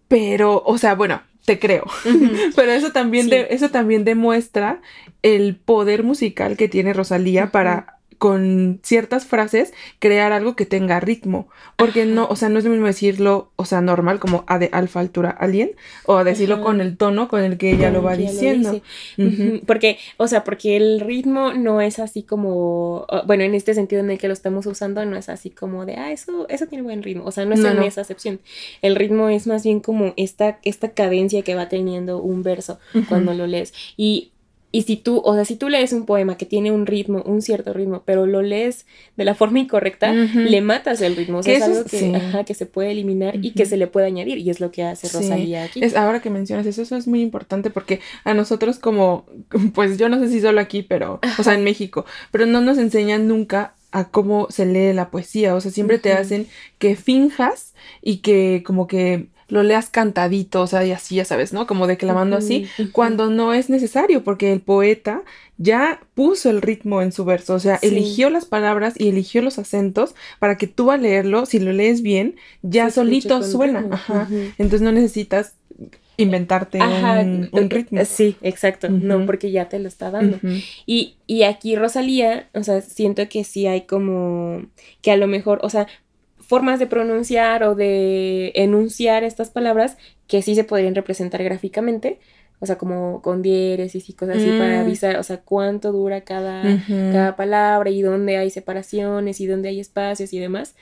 [0.08, 1.84] Pero, o sea, bueno, te creo.
[2.56, 4.80] Pero eso también, eso también demuestra
[5.22, 11.48] el poder musical que tiene Rosalía para con ciertas frases crear algo que tenga ritmo.
[11.76, 14.70] Porque no, o sea, no es lo mismo decirlo, o sea, normal, como a de
[14.72, 15.72] alfa altura alien,
[16.04, 18.80] o decirlo con el tono con el que ella lo va diciendo.
[19.66, 24.10] Porque, o sea, porque el ritmo no es así como, bueno, en este sentido en
[24.10, 27.02] el que lo estamos usando, no es así como de, ah, eso, eso tiene buen
[27.02, 27.24] ritmo.
[27.24, 28.40] O sea, no es en esa acepción.
[28.82, 33.34] El ritmo es más bien como esta, esta cadencia que va teniendo un verso cuando
[33.34, 33.72] lo lees.
[33.96, 34.32] Y
[34.76, 37.40] y si tú, o sea, si tú lees un poema que tiene un ritmo, un
[37.40, 38.84] cierto ritmo, pero lo lees
[39.16, 41.38] de la forma incorrecta, le matas el ritmo.
[41.38, 44.36] O sea, es algo que, que se puede eliminar y que se le puede añadir.
[44.36, 45.82] Y es lo que hace Rosalía aquí.
[45.82, 49.24] Es, ahora que mencionas eso, eso es muy importante porque a nosotros como,
[49.74, 52.76] pues yo no sé si solo aquí, pero, o sea, en México, pero no nos
[52.76, 55.54] enseñan nunca a cómo se lee la poesía.
[55.54, 60.66] O sea, siempre te hacen que finjas y que como que lo leas cantadito, o
[60.66, 61.66] sea, y así, ya sabes, ¿no?
[61.66, 65.22] Como declamando así, cuando no es necesario, porque el poeta
[65.56, 69.58] ya puso el ritmo en su verso, o sea, eligió las palabras y eligió los
[69.58, 73.86] acentos para que tú al leerlo, si lo lees bien, ya solito suena.
[73.90, 74.28] Ajá.
[74.58, 75.54] Entonces no necesitas
[76.16, 78.04] inventarte un, eh, ritmo.
[78.04, 78.88] Sí, exacto.
[78.88, 80.38] No, porque ya te lo está dando.
[80.86, 84.66] y, y aquí Rosalía, o sea, siento que sí hay como
[85.02, 85.86] que a lo mejor, o sea,
[86.46, 92.18] formas de pronunciar o de enunciar estas palabras que sí se podrían representar gráficamente,
[92.58, 94.80] o sea, como con diéresis y cosas así para mm.
[94.80, 99.80] avisar, o sea, cuánto dura cada, cada palabra y dónde hay separaciones y dónde hay
[99.80, 100.74] espacios y demás,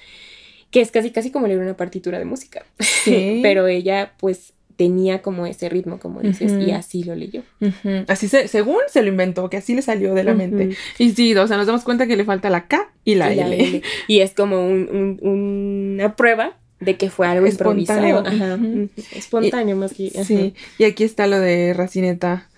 [0.70, 2.64] que es casi casi como leer una partitura de música.
[2.78, 3.40] Sí.
[3.42, 7.42] Pero ella pues tenía como ese ritmo, como dices, y así lo leyó.
[8.08, 10.76] Así se, según se lo inventó, que así le salió de la mente.
[10.98, 13.82] Y sí, o sea, nos damos cuenta que le falta la K y la, L.
[14.08, 18.22] Y es como un, una prueba de que fue algo espontáneo.
[18.26, 18.58] Ajá.
[19.12, 20.10] Espontáneo más que.
[20.24, 22.48] Sí, y aquí está lo de Racineta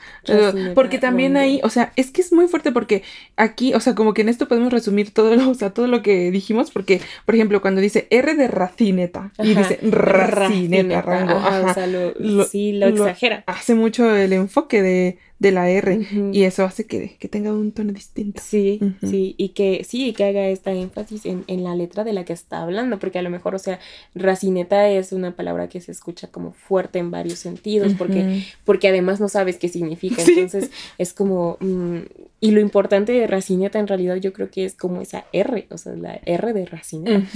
[0.74, 3.02] porque también ahí, o sea, es que es muy fuerte porque
[3.36, 6.02] aquí, o sea, como que en esto podemos resumir todo lo, o sea, todo lo
[6.02, 11.74] que dijimos, porque, por ejemplo, cuando dice R de racineta y dice racineta, rango, o
[11.74, 13.44] sea, lo, sí, lo, exagera.
[13.46, 17.72] Hace mucho el enfoque de, de la R y eso hace que, que, tenga un
[17.72, 18.40] tono distinto.
[18.42, 22.24] Sí, sí, y que sí, que haga esta énfasis en, en, la letra de la
[22.24, 23.78] que está hablando, porque a lo mejor, o sea,
[24.14, 29.20] racineta es una palabra que se escucha como fuerte en varios sentidos, porque, porque además
[29.20, 30.22] no sabes qué significa.
[30.26, 31.58] Entonces es como...
[31.60, 31.98] Mm,
[32.38, 35.78] y lo importante de Racineta en realidad yo creo que es como esa R, o
[35.78, 37.26] sea, la R de Racineta.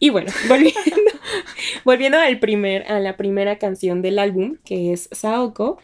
[0.00, 0.80] Y bueno, volviendo,
[1.84, 5.78] volviendo al primer, a la primera canción del álbum, que es Saoko,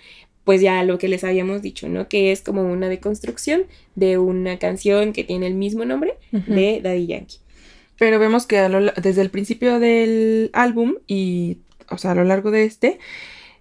[0.45, 2.09] pues ya lo que les habíamos dicho, ¿no?
[2.09, 7.07] Que es como una deconstrucción de una canción que tiene el mismo nombre de Daddy
[7.07, 7.39] Yankee.
[7.99, 8.59] Pero vemos que
[9.03, 12.99] desde el principio del álbum y, o sea, a lo largo de este,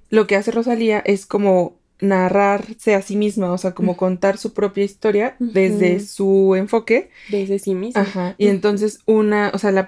[0.09, 4.53] lo que hace Rosalía es como narrarse a sí misma, o sea, como contar su
[4.53, 7.09] propia historia desde su enfoque.
[7.29, 8.01] Desde sí misma.
[8.01, 8.35] Ajá.
[8.37, 9.87] Y entonces una, o sea, la,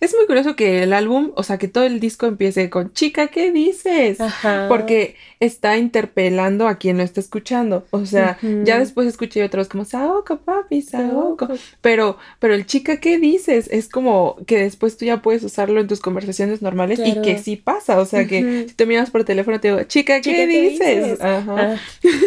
[0.00, 3.28] es muy curioso que el álbum, o sea, que todo el disco empiece con chica,
[3.28, 4.20] ¿qué dices?
[4.20, 4.66] Ajá.
[4.68, 7.86] Porque está interpelando a quien lo está escuchando.
[7.90, 11.48] O sea, ya después escuché otros como Saoko, papi, Saoko.
[11.80, 13.68] Pero, pero el chica, ¿qué dices?
[13.70, 17.56] Es como que después tú ya puedes usarlo en tus conversaciones normales y que sí
[17.56, 17.98] pasa.
[17.98, 21.20] O sea, que si te miras por teléfono te digo, chica, ¿qué, dices?
[21.20, 21.49] Ajá.
[21.56, 21.76] Ah,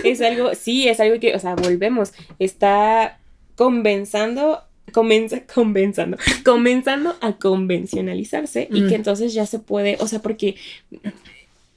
[0.03, 3.19] es algo, sí, es algo que, o sea, volvemos, está
[3.55, 10.55] convenzando comenzando, comenzando a convencionalizarse y que entonces ya se puede, o sea, porque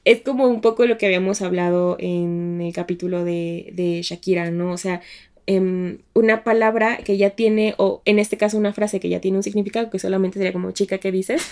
[0.04, 4.70] es como un poco lo que habíamos hablado en el capítulo de, de Shakira, ¿no?
[4.70, 5.00] O sea,
[5.46, 9.38] em, una palabra que ya tiene, o en este caso una frase que ya tiene
[9.38, 11.48] un significado, que solamente sería como chica, ¿qué dices?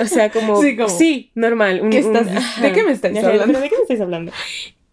[0.00, 1.88] o sea, como, sí, normal.
[1.88, 3.60] ¿De qué me estás hablando?
[3.60, 4.32] ¿De qué me estás hablando?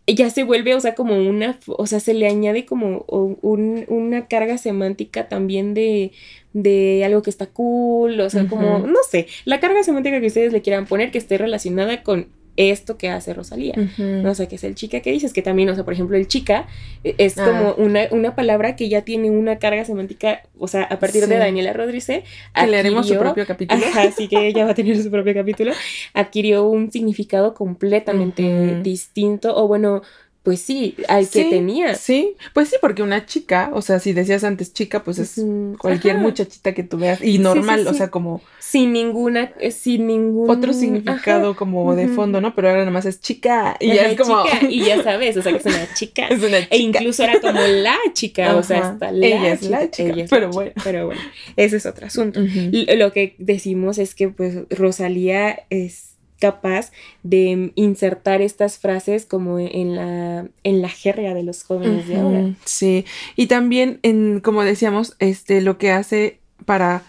[0.07, 4.27] Ya se vuelve, o sea, como una, o sea, se le añade como un, una
[4.27, 6.11] carga semántica también de,
[6.51, 10.51] de algo que está cool, o sea, como, no sé, la carga semántica que ustedes
[10.51, 13.73] le quieran poner que esté relacionada con esto que hace Rosalía.
[13.97, 16.27] No sé, qué es el chica que dices, que también, o sea, por ejemplo, el
[16.27, 16.67] chica
[17.03, 17.45] e, es ah.
[17.45, 21.37] como una, una, palabra que ya tiene una carga semántica, o sea, a partir de
[21.37, 21.93] Daniela Rodríguez.
[22.05, 23.81] Que le haremos su propio capítulo.
[23.97, 25.73] así que ella va a tener su propio capítulo.
[26.13, 30.01] Adquirió un significado completamente distinto, o bueno,
[30.43, 31.95] pues sí, al que tenía.
[31.95, 35.41] Sí, pues sí, porque una chica, o sea, si decías antes chica, pues es
[35.77, 40.49] cualquier muchachita que tú veas y normal, o sea, como sin ninguna eh, sin ningún
[40.49, 42.53] otro significado como de fondo, ¿no?
[42.55, 45.53] Pero ahora nada más es chica y ya es como y ya sabes, o sea,
[45.53, 46.27] que es una chica.
[46.27, 46.75] es una e chica.
[46.75, 50.49] E incluso era como la chica, o sea, hasta la Ella es la chica, pero
[50.49, 51.21] bueno, pero bueno,
[51.55, 52.41] ese es otro asunto.
[52.41, 56.12] Lo que decimos es que pues Rosalía es
[56.43, 56.91] capaz
[57.23, 62.53] de insertar estas frases como en la, en la jerga de los jóvenes de ahora.
[62.65, 63.05] Sí,
[63.37, 67.03] y también, en, como decíamos, este, lo que hace para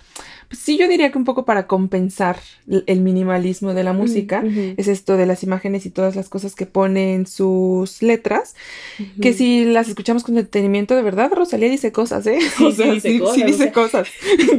[0.54, 2.38] sí, yo diría que un poco para compensar
[2.86, 4.42] el minimalismo de la música,
[4.76, 8.54] es esto de las imágenes y todas las cosas que pone en sus letras,
[9.20, 12.38] que si las escuchamos con detenimiento, de verdad, Rosalía dice cosas, ¿eh?
[12.40, 13.34] Sí, sí dice cosas.
[13.34, 14.08] Sí dice cosas.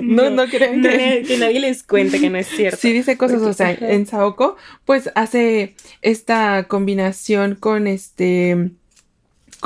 [0.02, 1.38] no, no, creen que...
[1.40, 2.78] nadie les cuente que no es cierto.
[2.80, 4.56] Sí dice cosas, o sea, en Saoko,
[4.86, 8.72] pues hace esta combinación con este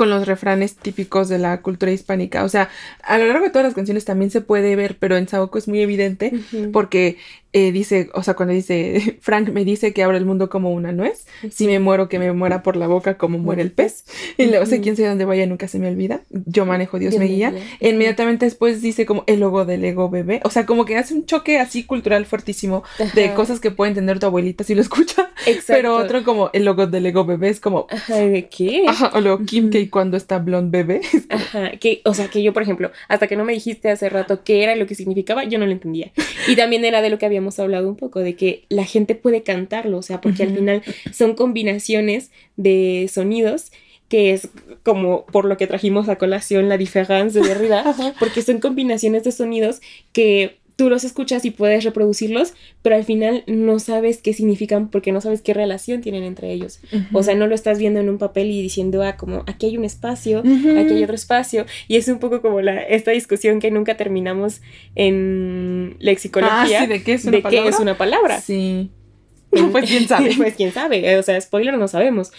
[0.00, 2.42] con los refranes típicos de la cultura hispánica.
[2.44, 2.70] O sea,
[3.02, 5.68] a lo largo de todas las canciones también se puede ver, pero en Saoko es
[5.68, 6.32] muy evidente
[6.72, 7.18] porque
[7.52, 10.92] eh, dice, o sea, cuando dice, Frank me dice que abra el mundo como una
[10.92, 14.04] nuez, si me muero que me muera por la boca como muere el pez,
[14.38, 17.26] y luego sé quién sé dónde vaya, nunca se me olvida, yo manejo, Dios, me
[17.26, 21.14] guía, inmediatamente después dice como el logo del ego bebé, o sea, como que hace
[21.14, 22.84] un choque así cultural fuertísimo
[23.14, 25.30] de cosas que puede entender tu abuelita si lo escucha,
[25.66, 27.86] pero otro como el logo del ego bebé es como...
[27.90, 28.84] Ajá, ¿de qué?
[28.86, 31.00] Ajá, o luego Kim K cuando está blond bebé.
[31.28, 34.44] Ajá, que, o sea, que yo, por ejemplo, hasta que no me dijiste hace rato
[34.44, 36.12] qué era lo que significaba, yo no lo entendía,
[36.46, 39.14] y también era de lo que había hemos hablado un poco, de que la gente
[39.14, 43.72] puede cantarlo, o sea, porque al final son combinaciones de sonidos
[44.08, 44.48] que es
[44.82, 49.30] como por lo que trajimos a colación la diferencia de Derrida, porque son combinaciones de
[49.30, 49.80] sonidos
[50.12, 55.12] que tú los escuchas y puedes reproducirlos, pero al final no sabes qué significan porque
[55.12, 56.80] no sabes qué relación tienen entre ellos.
[57.12, 59.76] O sea, no lo estás viendo en un papel y diciendo, ah, como aquí hay
[59.76, 61.66] un espacio, aquí hay otro espacio.
[61.86, 64.62] Y es un poco como la, esta discusión que nunca terminamos
[64.94, 66.84] en lexicología.
[66.84, 67.62] Ah, ¿de qué es una palabra?
[67.62, 68.40] Qué es una palabra.
[68.40, 68.88] Sí.
[69.72, 70.32] pues quién sabe.
[70.34, 71.18] pues quién sabe.
[71.18, 72.32] O sea, spoiler, no sabemos.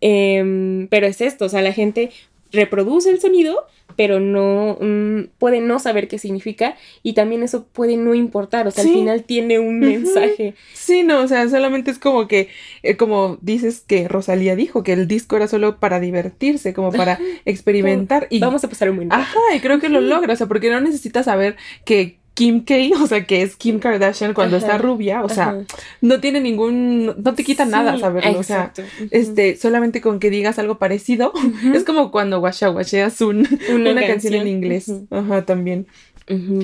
[0.00, 2.10] Em, pero es esto, o sea, la gente
[2.52, 7.96] reproduce el sonido, pero no mm, puede no saber qué significa y también eso puede
[7.96, 10.54] no importar, o sea, al final tiene un mensaje.
[10.74, 12.48] Sí, no, o sea, solamente es como que,
[12.82, 17.18] eh, como dices que Rosalía dijo, que el disco era solo para divertirse, como para
[17.44, 18.26] experimentar.
[18.30, 20.70] y Vamos a pasar un buen Ajá, y creo que lo logra, o sea, porque
[20.70, 25.22] no necesitas saber que Kim K, o sea, que es Kim Kardashian cuando está rubia,
[25.22, 25.58] o sea,
[26.00, 28.72] no tiene ningún, no te quita nada saberlo, o sea,
[29.10, 31.32] este, solamente con que digas algo parecido,
[31.74, 34.34] es como cuando washa washeas un, una, canción.
[34.34, 35.86] en inglés, ajá, también.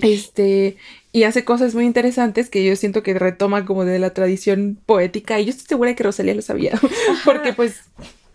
[0.03, 0.77] Este,
[1.13, 5.41] y hace cosas muy interesantes que yo siento que retoma como de la tradición poética
[5.41, 6.81] y yo estoy segura que Rosalía lo sabía,
[7.25, 7.83] porque pues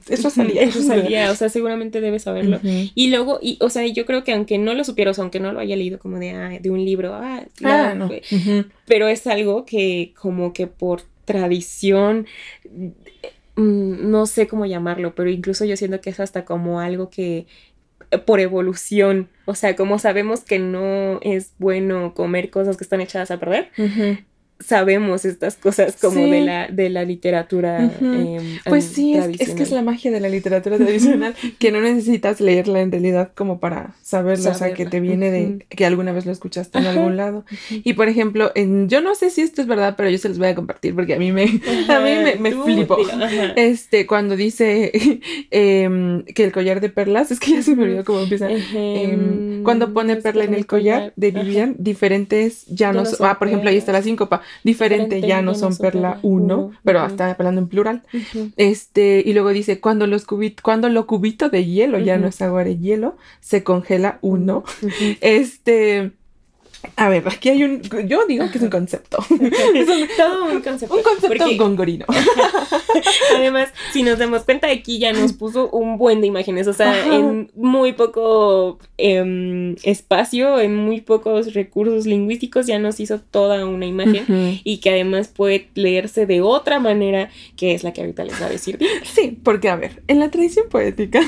[0.09, 0.61] eso salía.
[0.63, 2.59] Eso salía, o sea, seguramente debe saberlo.
[2.63, 5.39] Y luego, y, o sea, yo creo que aunque no lo supiera, o sea, aunque
[5.39, 8.09] no lo haya leído como de, ah, de un libro, ah, ah no.
[8.85, 12.27] pero es algo que como que por tradición,
[13.55, 17.45] mm, no sé cómo llamarlo, pero incluso yo siento que es hasta como algo que
[18.11, 23.01] eh, por evolución, o sea, como sabemos que no es bueno comer cosas que están
[23.01, 23.69] echadas a perder,
[24.65, 27.91] sabemos estas cosas como de, la, de la literatura.
[28.01, 32.41] Em, pues sí, es, que es la magia de la literatura tradicional, que no necesitas
[32.41, 36.25] leerla en realidad como para saberlo, o sea, que te viene de que alguna vez
[36.25, 37.45] lo escuchaste en algún lado.
[37.69, 40.37] Y por ejemplo, en, yo no sé si esto es verdad, pero yo se los
[40.37, 42.97] voy a compartir porque a mí me, a mí me, me flipó.
[43.55, 44.91] Este, cuando dice
[45.51, 48.49] em, que el collar de perlas, es que ya se me olvidó cómo empieza.
[48.49, 53.69] Em, cuando pone perla en el collar de Vivian, diferentes ya no, ah, por ejemplo,
[53.69, 58.03] ahí está la síncopa, diferente ya no son perla uno, pero está hablando en plural.
[58.57, 62.41] Este, y luego dice, cuando los cubit, cuando lo cubito de hielo ya no es
[62.41, 64.63] agua de hielo, se congela uno.
[65.21, 66.11] Este,
[66.95, 67.81] a ver, aquí hay un.
[68.07, 69.17] Yo digo que es un concepto.
[69.29, 70.95] es un, todo un concepto.
[70.95, 72.05] Un concepto gongorino.
[73.35, 76.67] Además, si nos damos cuenta, aquí ya nos puso un buen de imágenes.
[76.67, 83.19] O sea, en muy poco em, espacio, en muy pocos recursos lingüísticos, ya nos hizo
[83.19, 88.01] toda una imagen y que además puede leerse de otra manera, que es la que
[88.01, 88.77] ahorita les va a decir.
[89.03, 91.21] Sí, porque a ver, en la tradición poética,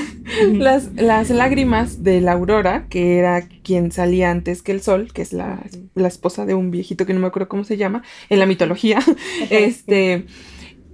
[0.52, 5.22] las, las lágrimas de la aurora, que era quien salía antes que el sol, que
[5.22, 5.45] es la
[5.94, 9.00] la, esposa de un viejito que no me acuerdo cómo se llama, en la mitología,
[9.50, 10.26] este,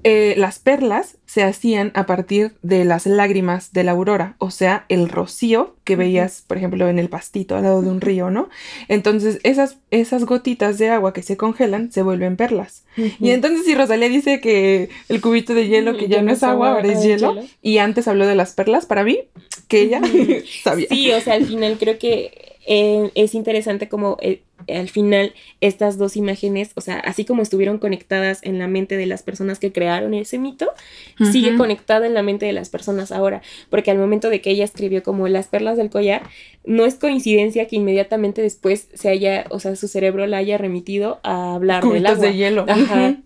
[0.04, 4.84] eh, las perlas se hacían a partir de las lágrimas de la aurora, o sea,
[4.88, 8.48] el rocío que veías, por ejemplo, en el pastito al lado de un río, ¿no?
[8.88, 12.84] Entonces, esas, esas gotitas de agua que se congelan se vuelven perlas.
[12.96, 16.72] Y entonces, si Rosalía dice que el cubito de hielo, que ya, no es agua,
[16.72, 19.20] ahora es hielo, y antes habló de las perlas, para mí,
[19.68, 20.00] que ella
[20.64, 20.88] sabía.
[20.88, 25.98] Sí, o sea, al final creo que eh, es interesante como eh, al final estas
[25.98, 29.72] dos imágenes, o sea, así como estuvieron conectadas en la mente de las personas que
[29.72, 30.70] crearon ese mito,
[31.30, 34.64] sigue conectada en la mente de las personas ahora, porque al momento de que ella
[34.64, 36.22] escribió como las perlas del collar,
[36.64, 41.18] no es coincidencia que inmediatamente después se haya, o sea, su cerebro la haya remitido
[41.24, 42.26] a hablar del agua.
[42.26, 42.64] de hielo.
[42.68, 43.16] Ajá.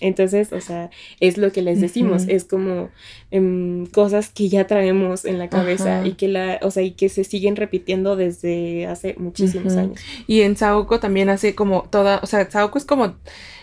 [0.00, 2.90] Entonces, o sea, es lo que les decimos, es como
[3.30, 7.08] em, cosas que ya traemos en la cabeza y que la, o sea, y que
[7.08, 9.98] se siguen repitiendo desde hace muchísimos años.
[10.26, 13.16] Y en Saoko también hace como toda, o sea, Saoko es como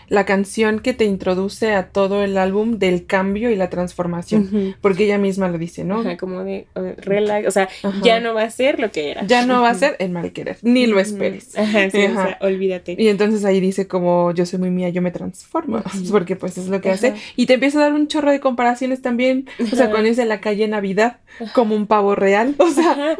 [0.08, 5.04] la canción que te introduce a todo el álbum del cambio y la transformación, porque
[5.04, 6.02] ella misma lo dice, ¿no?
[6.18, 7.68] como de relax, o sea,
[8.02, 9.26] ya no va a ser lo que era.
[9.26, 11.56] Ya no va a ser el mal querer, ni lo esperes.
[11.56, 12.96] Ajá, sí, O sea, olvídate.
[12.98, 16.68] Y entonces ahí dice como yo soy muy mía, yo me transformo, porque pues es
[16.68, 17.14] lo que hace.
[17.36, 20.40] Y te empieza a dar un chorro de comparaciones también, o sea, cuando dice la
[20.40, 21.18] calle Navidad
[21.54, 23.16] como un pavo real, o sea,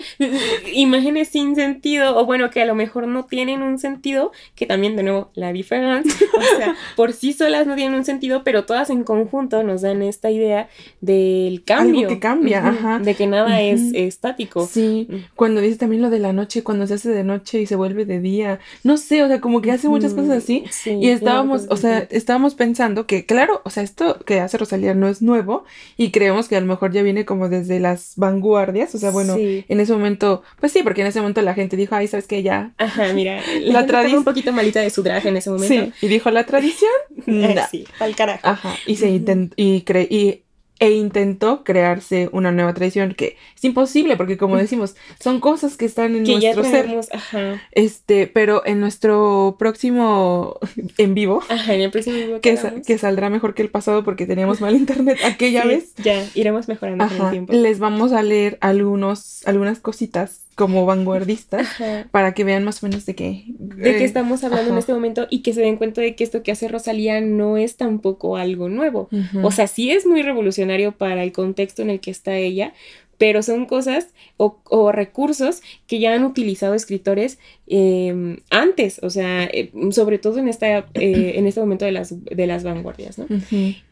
[0.73, 4.97] imágenes sin sentido, o bueno, que a lo mejor no tienen un sentido, que también
[4.97, 8.91] de nuevo la diferencia, o sea, por sí solas no tienen un sentido, pero todas
[8.91, 10.69] en conjunto nos dan esta idea
[11.01, 12.01] del cambio.
[12.01, 12.99] Algo que cambia, ajá.
[12.99, 14.67] De que nada es estático.
[14.67, 17.77] Sí, cuando dice también lo de la noche, cuando se hace de noche y se
[17.77, 20.65] vuelve de día, no sé, o sea, como que hace muchas cosas así.
[20.87, 25.09] y estábamos, o sea, estábamos pensando que, claro, o sea, esto que hace Rosalía no
[25.09, 25.65] es nuevo
[25.97, 29.37] y creemos que a lo mejor ya viene como desde las vanguardias, o sea, bueno,
[29.39, 32.43] en ese momento, pues sí, porque en ese momento la gente dijo, ay, ¿sabes qué?
[32.43, 32.73] Ya.
[32.79, 35.93] Ajá, mira, la, tradición un poquito malita de su traje en ese momento.
[35.99, 36.91] Sí, y dijo la tradición
[37.71, 38.47] sí, al carajo.
[38.47, 38.75] Ajá.
[38.87, 40.43] Y se intentó, y, y
[40.81, 45.85] e intentó crearse una nueva tradición que es imposible porque como decimos son cosas que
[45.85, 46.89] están en nuestro ser.
[47.13, 47.63] ajá.
[47.73, 50.59] este pero en nuestro próximo
[50.99, 54.27] en vivo ajá, en el próximo vivo que, que, saldrá mejor que el pasado porque
[54.27, 55.95] teníamos mal internet aquella vez.
[55.97, 57.53] ya iremos mejorando con el tiempo.
[57.53, 61.69] les vamos a leer algunos algunas cositas como vanguardistas
[62.11, 64.93] para que vean más o menos de qué de qué eh, estamos hablando en este
[64.93, 68.37] momento y que se den cuenta de que esto que hace Rosalía no es tampoco
[68.37, 69.09] algo nuevo.
[69.43, 72.75] O sea, sí es muy revolucionario para el contexto en el que está ella,
[73.19, 79.71] pero son cosas o, recursos que ya han utilizado escritores em, antes, o sea, eh,
[79.93, 83.27] sobre todo en, esta, eh, en este momento de las, de las vanguardias, ¿no?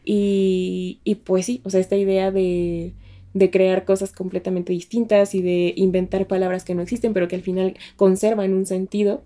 [0.03, 2.91] y, y pues sí, o sea, esta idea de
[3.37, 7.41] de crear cosas completamente distintas y de inventar palabras que no existen, pero que al
[7.41, 9.23] final conservan un sentido,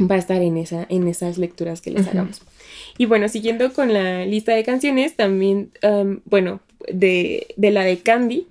[0.00, 2.42] va a estar en, esa, en esas lecturas que les hagamos.
[2.98, 5.70] Y bueno, siguiendo con la lista de canciones, también,
[6.24, 6.60] bueno,
[6.92, 8.46] de, de, la de Candy,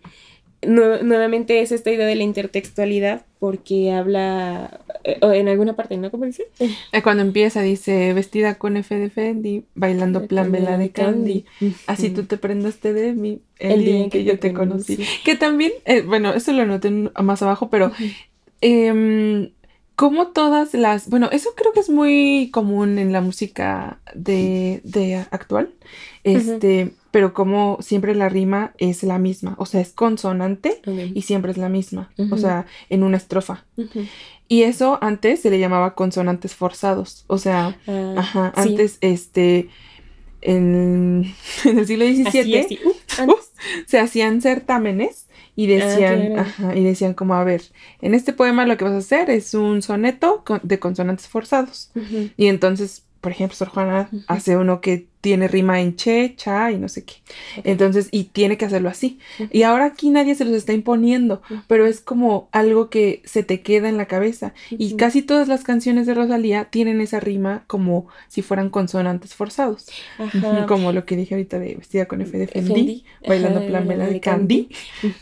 [0.66, 6.12] nuevamente es esta idea de la intertextualidad porque habla eh, en alguna parte, ¿no?
[6.12, 6.48] ¿Cómo dice?
[6.60, 11.46] Eh, cuando empieza dice vestida con F de Fendi, bailando plan vela de Candy,
[11.86, 15.00] así tú te prendaste de mí el, día en que, yo te conocí.
[15.24, 17.92] Que también, eh, bueno, eso lo noté más abajo, pero
[19.98, 25.16] como todas las, bueno, eso creo que es muy común en la música de, de
[25.32, 25.74] actual,
[26.24, 30.82] este, pero como siempre la rima es la misma, o sea, es consonante
[31.14, 33.66] y siempre es la misma, o sea, en una estrofa.
[34.48, 37.26] Y eso antes se le llamaba consonantes forzados.
[37.28, 38.70] O sea, Ah, ajá, sí.
[38.70, 39.70] antes, este,
[40.42, 41.34] en,
[41.66, 42.80] en el siglo XVII Así, así.
[43.18, 43.52] Antes.
[43.88, 45.27] se hacían certámenes
[45.58, 46.42] y decían, claro.
[46.42, 47.64] ajá, y decían como, a ver,
[48.02, 51.92] en este poema lo que vas a hacer es un soneto con- de consonantes forzados.
[52.38, 56.78] Y entonces, por ejemplo, Sor Juana hace uno que tiene rima en che, cha y
[56.78, 57.16] no sé qué.
[57.66, 59.20] Entonces, y tiene que hacerlo así.
[59.52, 63.60] Y ahora aquí nadie se los está imponiendo, pero es como algo que se te
[63.60, 64.54] queda en la cabeza.
[64.70, 69.88] Y casi todas las canciones de Rosalía tienen esa rima como si fueran consonantes forzados.
[70.70, 73.06] Como lo que dije ahorita de vestida con F de Fendi, Fendi.
[73.28, 74.70] bailando plan la de Candy.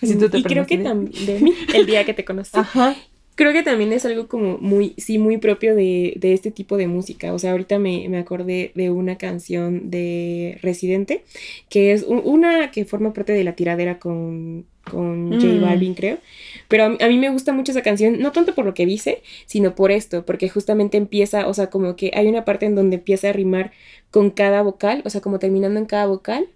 [0.04, 2.56] Así tú te y creo que también de mí, el día que te conocí.
[2.56, 2.96] Ajá.
[3.36, 6.88] Creo que también es algo como muy, sí, muy propio de, de este tipo de
[6.88, 7.34] música.
[7.34, 11.24] O sea, ahorita me, me acordé de una canción de Residente,
[11.70, 15.62] que es un- una que forma parte de la tiradera con, con J Mm.
[15.62, 16.18] Balvin, creo.
[16.70, 18.86] Pero a, mí- a mí me gusta mucho esa canción, no tanto por lo que
[18.86, 22.76] dice, sino por esto, porque justamente empieza, o sea, como que hay una parte en
[22.76, 23.72] donde empieza a rimar
[24.12, 26.48] con cada vocal, o sea, como terminando en cada vocal.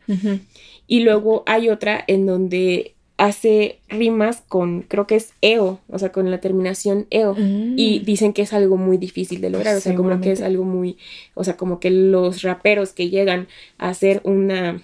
[0.88, 6.12] Y luego hay otra en donde hace rimas con, creo que es EO, o sea,
[6.12, 7.36] con la terminación EO.
[7.38, 8.06] Y Mm.
[8.06, 10.98] dicen que es algo muy difícil de lograr, o sea, como que es algo muy,
[11.36, 13.48] o sea, como que los raperos que llegan
[13.78, 14.82] a hacer una,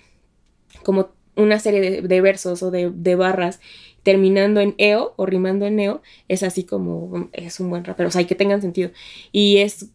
[0.84, 3.60] como una serie de, de versos o de, de barras
[4.04, 8.12] terminando en EO o rimando en EO, es así como, es un buen rapero, o
[8.12, 8.92] sea, y que tengan sentido.
[9.32, 9.88] Y es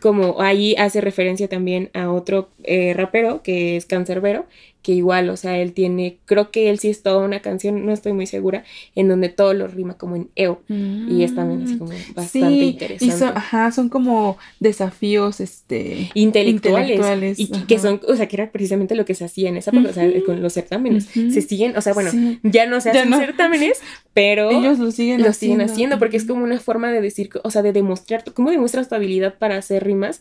[0.00, 4.46] como ahí hace referencia también a otro eh, rapero que es Cancerbero,
[4.86, 7.92] que igual, o sea, él tiene, creo que él sí es toda una canción, no
[7.92, 8.62] estoy muy segura,
[8.94, 10.62] en donde todo lo rima como en EO.
[10.68, 13.04] Y es también así como bastante Sí, interesante.
[13.04, 16.08] Y son, ajá, son como desafíos, este...
[16.14, 19.56] intelectuales, intelectuales, y que- son, o sea, que era precisamente lo que se hacía en
[19.56, 21.06] esa época, o sea, con los certámenes.
[21.06, 22.38] Se siguen, o sea, bueno, Sí.
[22.44, 23.18] ya no se hacen no.
[23.18, 23.80] certámenes,
[24.14, 27.50] pero Ellos lo siguen lo siguen haciendo porque es como una forma de decir, o
[27.50, 30.20] sea, de demostrar, ¿cómo demuestras tu habilidad para hacer rimas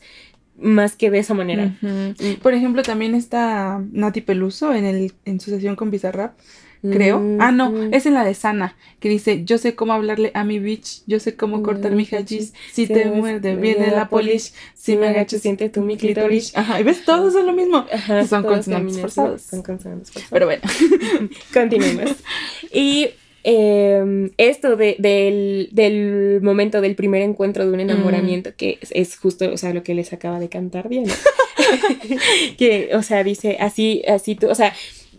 [0.57, 1.75] más que de esa manera?
[1.81, 2.35] Mm.
[2.41, 6.37] Por ejemplo, también está Nati Peluso en, el, en su sesión con Bizarrap,
[6.81, 7.17] creo.
[7.39, 10.43] Ah, no, Mm, es en la de Sana, que dice, yo sé cómo hablarle a
[10.43, 14.53] mi bitch, yo sé cómo Mm, cortar mi hachís, si te muerde, viene la polish,
[14.75, 16.55] si me agacho, siente tú mi clítoris.
[16.55, 17.85] Ajá, y ves, todos son lo mismo.
[17.91, 19.41] Ajá, son consonantes forzadas.
[19.41, 20.29] Son consonantes forzadas.
[20.31, 20.61] Pero bueno.
[21.53, 22.11] Continuemos.
[22.71, 23.09] Y
[23.45, 29.17] eh, esto de- del, del momento del primer encuentro de un enamoramiento, que es, es
[29.17, 31.13] justo, o sea, lo que les acaba de cantar Diana.
[32.57, 34.73] que, o sea, dice así, así tú, o sea,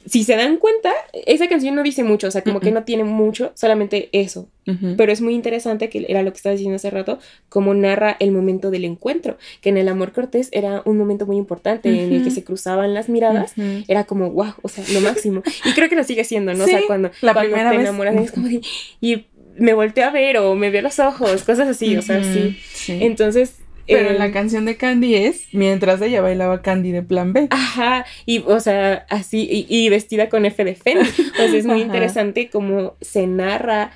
[0.06, 3.04] si se dan cuenta, esa canción no dice mucho, o sea, como que no tiene
[3.04, 4.48] mucho, solamente eso.
[4.96, 8.32] Pero es muy interesante, que era lo que estaba diciendo hace rato, cómo narra el
[8.32, 12.24] momento del encuentro, que en el amor cortés era un momento muy importante en el
[12.24, 13.54] que se cruzaban las miradas
[13.88, 15.42] era como, wow, o sea, lo máximo.
[15.64, 16.64] Y creo que lo sigue siendo, ¿no?
[16.64, 18.24] o sea, cuando, la cuando primera te vez.
[18.24, 18.60] es como de,
[19.00, 19.26] y
[19.58, 22.58] me volteé a ver o me vio los ojos, cosas así, o sea, sí.
[22.88, 23.56] Entonces,
[23.86, 27.46] Pero eh, la canción de Candy es mientras ella bailaba Candy de plan B.
[27.50, 31.08] Ajá, y o sea, así, y, y vestida con F de Fendi.
[31.08, 31.84] O sea, es muy Ajá.
[31.86, 33.92] interesante cómo se narra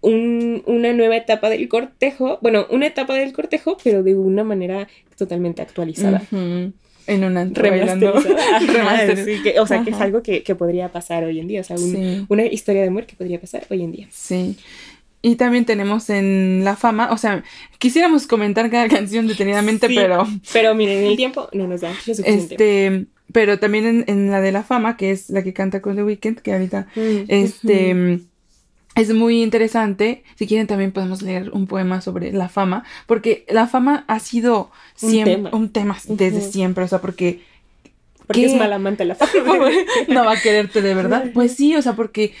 [0.00, 4.88] un- una nueva etapa del cortejo, bueno, una etapa del cortejo, pero de una manera
[5.16, 6.22] totalmente actualizada.
[6.30, 8.12] En un antro bailando.
[8.12, 8.56] Remasterizada.
[8.58, 11.48] Ajá, Remaster- sí, que- o sea, que es algo que, que podría pasar hoy en
[11.48, 12.26] día, o sea, un- Sí.
[12.28, 14.06] una historia de amor que podría pasar hoy en día.
[14.10, 14.56] Sí.
[15.20, 17.42] Y también tenemos en La Fama, o sea,
[17.78, 19.94] quisiéramos comentar cada canción detenidamente, Sí.
[19.96, 22.54] pero Pero miren, el tiempo no nos da suficiente.
[22.54, 25.96] este, pero también en, en la de La Fama, que es la que canta con
[25.96, 28.20] The Weeknd, que ahorita Mm, este
[28.94, 30.24] es muy interesante.
[30.36, 34.70] Si quieren también podemos leer un poema sobre la fama, porque la fama ha sido
[35.02, 35.50] Un siempre tema.
[35.52, 37.42] un tema desde siempre, o sea, porque
[38.26, 38.46] Porque ¿qué?
[38.48, 39.68] es mala amante la fama.
[40.08, 41.30] no va a quererte de verdad.
[41.34, 42.32] Pues sí, o sea, porque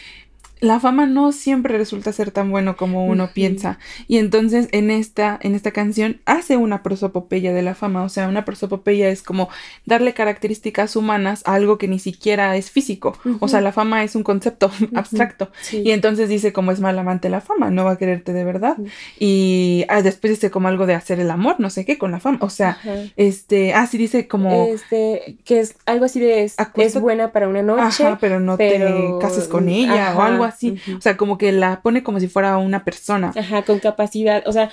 [0.60, 3.78] la fama no siempre resulta ser tan bueno como uno piensa.
[4.06, 8.02] Y entonces en esta, en esta canción hace una prosopopeya de la fama.
[8.02, 9.48] O sea, una prosopopeya es como
[9.86, 13.16] darle características humanas a algo que ni siquiera es físico.
[13.40, 15.50] O sea, la fama es un concepto abstracto.
[15.60, 15.82] Sí.
[15.84, 18.76] Y entonces dice como es mal amante la fama, no va a quererte de verdad.
[19.18, 22.20] Y ah, después dice como algo de hacer el amor, no sé qué, con la
[22.20, 22.38] fama.
[22.40, 22.78] O sea,
[23.16, 26.56] este, ah, sí dice como, Este, que es algo así de es,
[27.00, 28.04] buena para una noche.
[28.04, 30.76] ajá, pero no pero- te cases con ella o algo así.
[30.96, 33.32] O sea, como que la pone como si fuera una persona.
[33.36, 34.70] Ajá, con capacidad, o sea,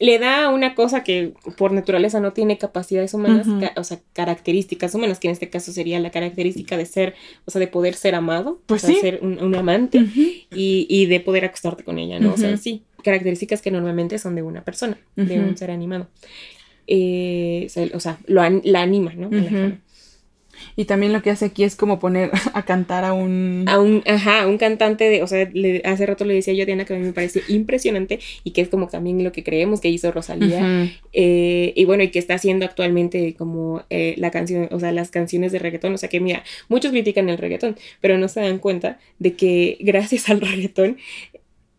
[0.00, 4.94] le da una cosa que por naturaleza no tiene capacidades humanas, ca- o sea, características
[4.94, 7.14] humanas, que en este caso sería la característica de ser,
[7.46, 9.00] o sea, de poder ser amado, Pues o sea, sí.
[9.00, 9.98] ser un, un amante
[10.54, 12.32] y, y de poder acostarte con ella, ¿no?
[12.34, 16.06] O sea, sí, características que normalmente son de una persona, de un ser animado.
[16.86, 19.26] Eh, o sea, lo an- la anima, ¿no?
[19.28, 19.78] A la.
[20.78, 23.64] Y también lo que hace aquí es como poner a cantar a un...
[23.66, 25.50] A un, ajá, un cantante de, o sea,
[25.84, 28.60] hace rato le decía yo a Diana que a mí me parece impresionante y que
[28.60, 30.88] es como también lo que creemos que hizo Rosalía.
[31.12, 35.10] Eh, y bueno, y que está haciendo actualmente como eh, la canción, o sea, las
[35.10, 35.94] canciones de reggaetón.
[35.94, 39.78] O sea que mira, muchos critican el reggaetón, pero no se dan cuenta de que
[39.80, 40.96] gracias al reggaetón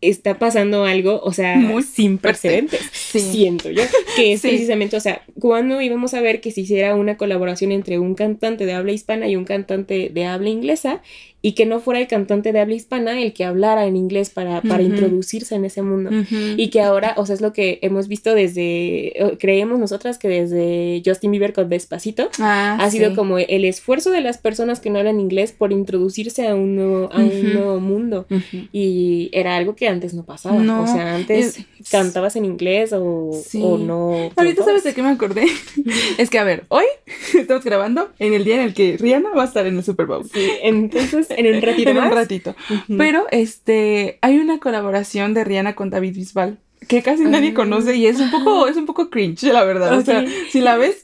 [0.00, 3.82] está pasando algo, o sea, Muy sin precedentes, siento yo,
[4.16, 7.98] que es precisamente, o sea, cuando íbamos a ver que se hiciera una colaboración entre
[7.98, 11.02] un cantante de habla hispana y un cantante de habla inglesa,
[11.42, 14.60] y que no fuera el cantante de habla hispana el que hablara en inglés para,
[14.62, 16.10] para introducirse en ese mundo.
[16.56, 21.02] Y que ahora, o sea, es lo que hemos visto desde, creemos nosotras que desde
[21.04, 24.98] Justin Bieber con Despacito, ah, ha sido como el esfuerzo de las personas que no
[24.98, 28.26] hablan inglés por introducirse a un nuevo, a un nuevo mundo.
[28.72, 30.56] Y era algo que antes no pasaba.
[30.56, 31.60] o sea, antes
[31.90, 33.30] cantabas en inglés o,
[33.62, 34.30] o no.
[34.36, 35.46] Ahorita sabes de qué me acordé.
[36.18, 36.84] es que, a ver, hoy
[37.34, 40.06] estamos grabando en el día en el que Rihanna va a estar en el Super
[40.06, 40.28] Bowl.
[40.32, 41.90] Sí, entonces en un ratito.
[41.90, 42.56] en un ratito.
[42.96, 46.58] Pero este, hay una colaboración de Rihanna con David Bisbal
[46.88, 47.54] que casi nadie ah.
[47.54, 50.78] conoce y es un poco es un poco cringe la verdad o sea si la
[50.78, 51.02] ves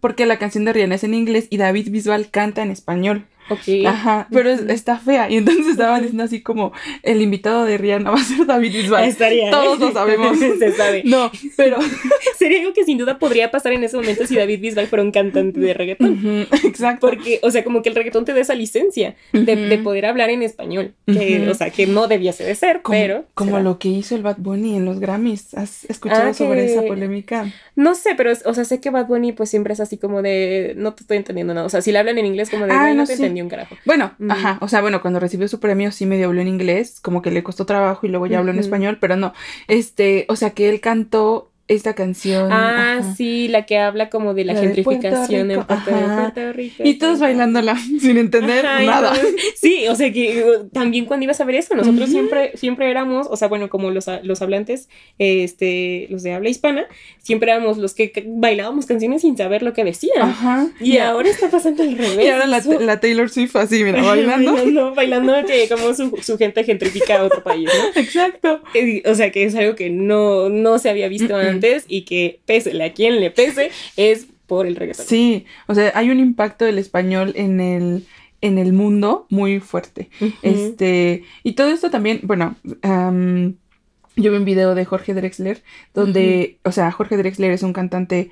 [0.00, 3.86] porque la canción de Rihanna es en inglés y David Bisbal canta en español Ok.
[3.86, 5.30] Ajá, pero está fea.
[5.30, 6.72] Y entonces estaban diciendo así como,
[7.02, 9.04] el invitado de Rihanna va a ser David Bisbal.
[9.04, 9.50] Estaría.
[9.50, 10.38] Todos lo sabemos.
[10.58, 11.02] Se sabe.
[11.04, 11.78] No, pero...
[12.38, 15.12] Sería algo que sin duda podría pasar en ese momento si David Bisbal fuera un
[15.12, 16.46] cantante de reggaetón.
[16.64, 17.06] exacto.
[17.06, 20.42] Porque, o sea, como que el reggaetón te da esa licencia de, poder hablar en
[20.42, 20.94] español.
[21.06, 23.24] Que, O sea, que no debiese de ser, pero...
[23.34, 25.54] Como lo que hizo el Bad Bunny en los Grammys.
[25.54, 27.52] ¿Has escuchado ah, sobre esa polémica?
[27.76, 30.74] No sé, pero, o sea, sé que Bad Bunny pues siempre es así como de,
[30.76, 31.66] no te estoy entendiendo nada.
[31.66, 33.76] O sea, si le hablan en inglés como de, ah, no, te entendí un carajo.
[33.84, 37.22] Bueno, ajá, o sea, bueno, cuando recibió su premio sí medio habló en inglés, como
[37.22, 39.32] que le costó trabajo y luego ya habló en español, pero no,
[39.68, 42.48] este, o sea, que él cantó esta canción.
[42.50, 46.82] Ah, sí, la que habla como de la, gentrificación en Puerto, Rico.
[46.84, 49.12] Y todos bailándola sin entender nada.
[49.56, 53.26] Sí, o sea que uh, también cuando ibas a ver eso, nosotros siempre, siempre éramos,
[53.30, 54.88] o sea, bueno, como los, los hablantes,
[55.18, 56.86] este, los de habla hispana,
[57.18, 60.22] siempre éramos los que bailábamos canciones sin saber lo que decían.
[60.22, 60.68] Ajá.
[60.80, 62.26] Y ahora está pasando al revés.
[62.26, 64.52] Y ahora la, Taylor Swift así, mira, bailando.
[64.52, 68.00] bailando, bailando que como su, su, gente gentrifica a otro país, ¿no?
[68.00, 68.60] Exacto.
[69.06, 71.51] O sea que es algo que no, no se había visto antes
[71.88, 75.06] y que pese a quien le pese es por el reggaetón.
[75.06, 78.06] Sí, o sea, hay un impacto del español en el
[78.40, 80.10] en el mundo muy fuerte.
[80.42, 85.62] Este, y todo esto también, bueno, yo vi un video de Jorge Drexler
[85.94, 88.30] donde, o sea, Jorge Drexler es un cantante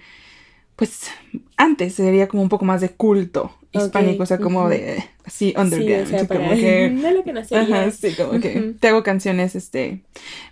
[0.81, 1.11] pues
[1.59, 6.07] antes sería como un poco más de culto hispánico, o sea, como de así underground,
[6.07, 10.01] sí, como que no lo que ajá, sí, como que te hago canciones este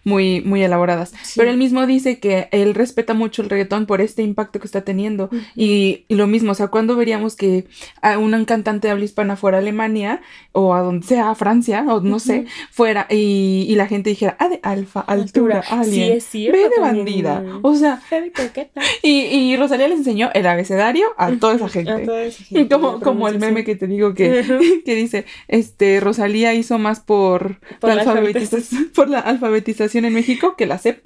[0.04, 4.22] muy muy elaboradas, pero él mismo dice que él respeta mucho el reggaetón por este
[4.22, 5.28] impacto que está teniendo.
[5.54, 7.66] Y, y, lo mismo, o sea, cuando veríamos que
[8.00, 11.84] a un cantante de habla hispana fuera a Alemania o a donde sea, a Francia
[11.88, 16.46] o no sé, fuera y, y, la gente dijera, "Ah, de alfa, altura, alien, sí,
[16.46, 18.80] es ve de bandida." O sea, de coqueta.
[19.02, 21.92] Y, y Rosalía les enseñó el abecedario a toda esa gente.
[21.92, 22.68] A toda esa gente.
[22.78, 24.44] Como como el meme que te digo que,
[24.84, 30.66] que dice, este, Rosalía hizo más por, la, alfabetización, por la alfabetización en México que
[30.66, 31.04] la CEP.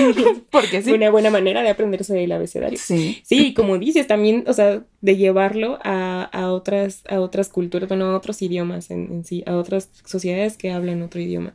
[0.50, 0.92] Porque sí.
[0.92, 2.78] Una buena manera de aprenderse el abecedario.
[2.78, 3.20] Sí.
[3.24, 8.16] Sí, como dices, también, o sea, de llevarlo a, otras, a otras culturas, bueno, a
[8.16, 11.52] otros idiomas en, sí, a otras sociedades que hablan otro idioma.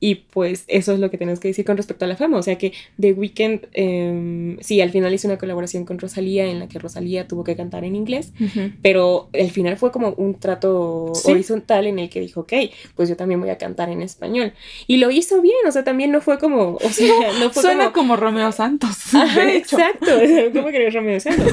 [0.00, 2.38] Y pues eso es lo que tenemos que decir con respecto a la fama.
[2.38, 6.60] O sea que The Weeknd, eh, sí, al final hizo una colaboración con Rosalía en
[6.60, 8.32] la que Rosalía tuvo que cantar en inglés,
[8.80, 12.54] pero al final fue como un trato horizontal en el que dijo, ok,
[12.96, 14.54] pues yo también voy a cantar en español.
[14.86, 17.92] Y lo hizo bien, o sea, también no fue como, o sea, no fue Suena
[17.92, 19.12] como, Romeo Santos.
[19.46, 20.06] exacto,
[20.54, 21.52] ¿cómo que Romeo Santos?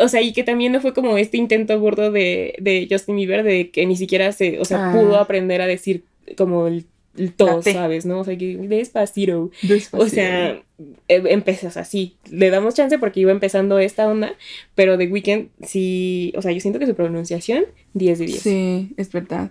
[0.00, 3.42] O sea, y que también no fue como este intento gordo de, de Justin Bieber
[3.42, 5.22] de que ni siquiera se, o sea, pudo ah.
[5.22, 6.04] aprender a decir
[6.36, 6.86] como el
[7.36, 8.06] todo, ¿sabes?
[8.06, 8.20] ¿No?
[8.20, 9.50] O sea, que despacito.
[9.62, 9.98] despacito.
[9.98, 10.62] O sea,
[11.08, 12.16] Em, empezas así.
[12.30, 14.32] Le damos chance porque iba empezando esta onda,
[14.74, 17.64] pero The Weeknd sí, o sea, yo siento que su pronunciación
[17.94, 18.40] 10 de 10.
[18.40, 19.50] Sí, es verdad.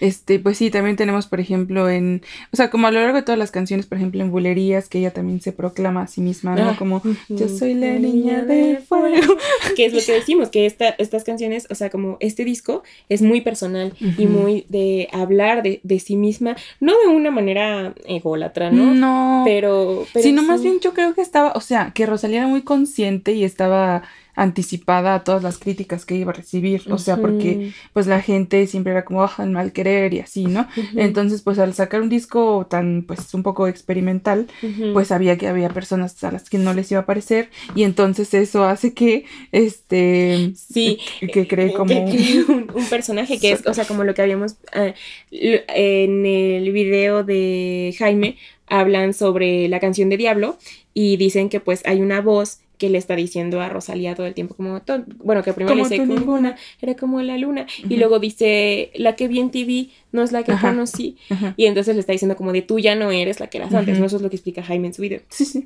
[0.00, 2.22] Este, pues sí, también tenemos, por ejemplo, en,
[2.52, 4.98] o sea, como a lo largo de todas las canciones, por ejemplo, en Bulerías, que
[4.98, 6.70] ella también se proclama a sí misma, ¿no?
[6.70, 9.36] Ah, como, yo soy la niña de fuego.
[9.76, 13.22] que es lo que decimos, que esta, estas canciones, o sea, como este disco es
[13.22, 18.70] muy personal y muy de hablar de, de, sí misma, no de una manera ególatra,
[18.70, 18.94] ¿no?
[18.94, 19.42] No.
[19.44, 22.62] Pero, pero sino más bien yo creo que estaba, o sea, que Rosalía era muy
[22.62, 24.02] consciente y estaba
[24.34, 28.66] anticipada a todas las críticas que iba a recibir, o sea, porque pues la gente
[28.66, 30.66] siempre era como, oh, mal querer y así, ¿no?
[30.96, 34.46] Entonces, pues al sacar un disco tan, pues un poco experimental,
[34.94, 38.32] pues sabía que había personas a las que no les iba a parecer y entonces
[38.32, 44.04] eso hace que, este, sí, que cree como un, personaje que es, o sea, como
[44.04, 44.94] lo que habíamos eh,
[45.30, 48.36] en el video de Jaime,
[48.70, 50.56] hablan sobre la canción de Diablo
[50.94, 54.32] y dicen que pues hay una voz que le está diciendo a Rosalía todo el
[54.32, 54.80] tiempo como
[55.18, 59.28] bueno que primero dice como una era como la luna y luego dice la que
[59.28, 61.18] vi en TV no es la que conocí
[61.58, 63.98] y entonces le está diciendo como de tú ya no eres la que eras antes
[63.98, 65.20] no eso es lo que explica Jaime en su video.
[65.28, 65.62] Sí sí.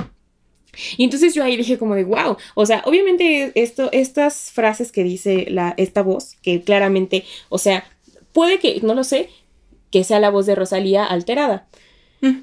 [0.96, 5.04] Y entonces yo ahí dije como de wow, o sea, obviamente esto, estas frases que
[5.04, 7.84] dice la, esta voz, que claramente, o sea,
[8.32, 9.28] puede que, no lo sé,
[9.90, 11.66] que sea la voz de Rosalía alterada,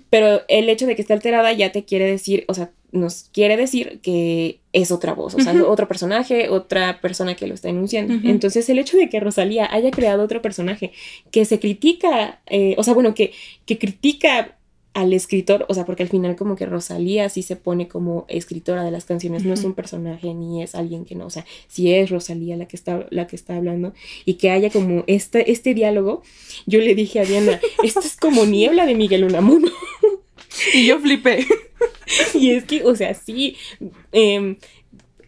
[0.10, 3.56] pero el hecho de que esté alterada ya te quiere decir, o sea, nos quiere
[3.56, 8.14] decir que es otra voz, o sea, otro personaje, otra persona que lo está enunciando.
[8.28, 10.92] Entonces, el hecho de que Rosalía haya creado otro personaje
[11.32, 13.32] que se critica, eh, o sea, bueno, que,
[13.66, 14.58] que critica
[14.94, 18.84] al escritor, o sea, porque al final como que Rosalía sí se pone como escritora
[18.84, 21.94] de las canciones, no es un personaje ni es alguien que no, o sea, si
[21.94, 23.94] es Rosalía la que está, la que está hablando
[24.26, 26.24] y que haya como este, este diálogo,
[26.66, 29.70] yo le dije a Diana, esto es como niebla de Miguel Unamuno.
[30.74, 31.46] y yo flipé.
[32.34, 33.56] y es que, o sea, sí,
[34.12, 34.58] eh,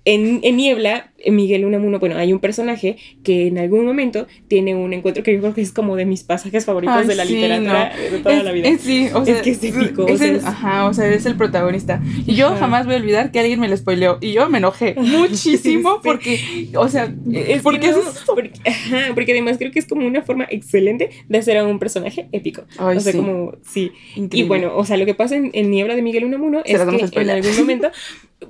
[0.05, 4.93] en, en, Niebla, Miguel Unamuno, bueno, hay un personaje que en algún momento tiene un
[4.93, 8.19] encuentro que yo creo que es como de mis pasajes favoritos de la literatura de
[8.19, 8.67] toda la vida.
[8.67, 10.07] Es, sí, o sea, es que es épico.
[10.07, 12.01] Es, el, ajá, o sea, es el protagonista.
[12.26, 14.17] Y yo jamás voy a olvidar que alguien me lo spoileó.
[14.21, 19.57] Y yo me enojé muchísimo porque, o sea, es porque, no, porque, ajá, porque además
[19.57, 22.63] creo que es como una forma excelente de hacer a un personaje épico.
[22.80, 23.91] o sea, como, sí.
[24.15, 26.80] Y bueno, o sea, lo que pasa en, Niebla de Miguel Unamuno es
[27.11, 27.89] que en algún momento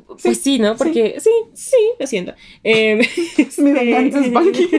[0.21, 0.76] pues sí, ¿no?
[0.76, 2.34] Porque sí, sí, lo siento.
[2.66, 2.95] Eh,
[3.57, 4.70] Mi venganza es Banky.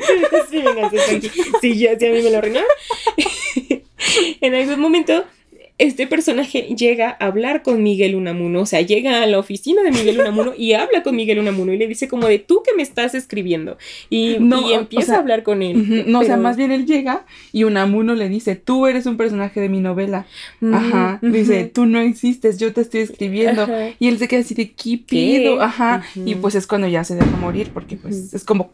[0.50, 1.30] sí, venganza es Banky.
[1.60, 2.70] Sí, ya, sí, a mí me lo arruinaron.
[4.40, 5.24] en algún momento
[5.76, 9.90] este personaje llega a hablar con Miguel Unamuno, o sea, llega a la oficina de
[9.90, 12.82] Miguel Unamuno y habla con Miguel Unamuno y le dice como de tú que me
[12.82, 13.76] estás escribiendo
[14.08, 16.04] y, y empieza a hablar con él.
[16.06, 19.60] no, o sea, más bien él llega y Unamuno le dice, tú eres un personaje
[19.60, 20.26] de mi novela.
[20.72, 23.66] Ajá, dice, tú no existes, yo te estoy escribiendo.
[23.98, 25.60] Y él se queda así de, ¿qué pido?
[25.60, 28.70] Ajá, y pues es cuando ya se deja morir porque pues es como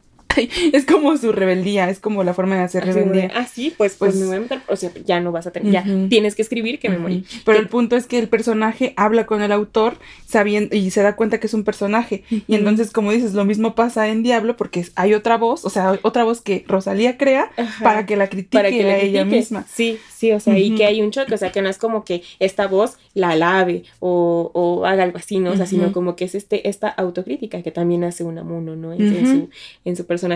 [0.72, 3.30] es como su rebeldía, es como la forma de hacer rebeldía.
[3.34, 5.72] ah, sí, pues, pues, me voy a meter, o sea, ya no vas a tener,
[5.72, 7.24] ya tienes que escribir que me morí.
[7.44, 11.16] Pero el punto es que el personaje habla con el autor sabiendo y se da
[11.16, 12.24] cuenta que es un personaje.
[12.30, 15.98] Y entonces, como dices, lo mismo pasa en Diablo porque hay otra voz, o sea,
[16.02, 17.50] otra voz que Rosalía crea
[17.82, 19.66] para que la critique para que la a ella misma.
[19.72, 22.04] Sí, sí, o sea, y que hay un choque, o sea, que no es como
[22.04, 25.52] que esta voz la alabe o, o haga algo así, ¿no?
[25.52, 28.92] O sea, sino como que es este, esta autocrítica que también hace un amuno, ¿no?
[28.92, 29.48] En, su,
[29.84, 30.29] en su personaje.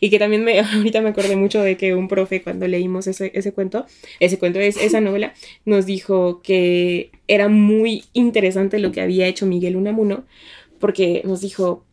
[0.00, 3.30] Y que también me, ahorita me acordé mucho de que un profe cuando leímos ese,
[3.34, 3.86] ese cuento,
[4.20, 5.34] ese cuento, es, esa novela,
[5.64, 10.24] nos dijo que era muy interesante lo que había hecho Miguel Unamuno,
[10.78, 11.84] porque nos dijo,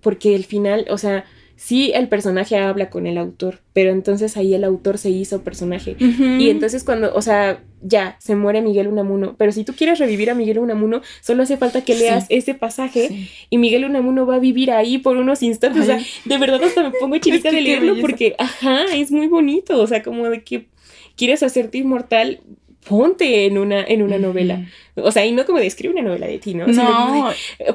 [0.00, 1.24] porque el final, o sea,
[1.56, 5.96] sí el personaje habla con el autor, pero entonces ahí el autor se hizo personaje.
[5.98, 10.30] Y entonces cuando, o sea, ya, se muere Miguel Unamuno, pero si tú quieres revivir
[10.30, 14.38] a Miguel Unamuno, solo hace falta que leas ese pasaje y Miguel Unamuno va a
[14.38, 15.82] vivir ahí por unos instantes.
[15.82, 19.80] O sea, de verdad hasta me pongo chinita de leerlo porque, ajá, es muy bonito,
[19.80, 20.66] o sea, como de que
[21.14, 22.40] quieres hacerte inmortal,
[22.88, 24.66] ponte en una, en una novela.
[24.96, 26.66] O sea, y no como de escribe una novela de ti, ¿no?
[26.66, 27.30] no.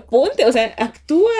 [0.09, 1.31] ponte, o sea, actúa,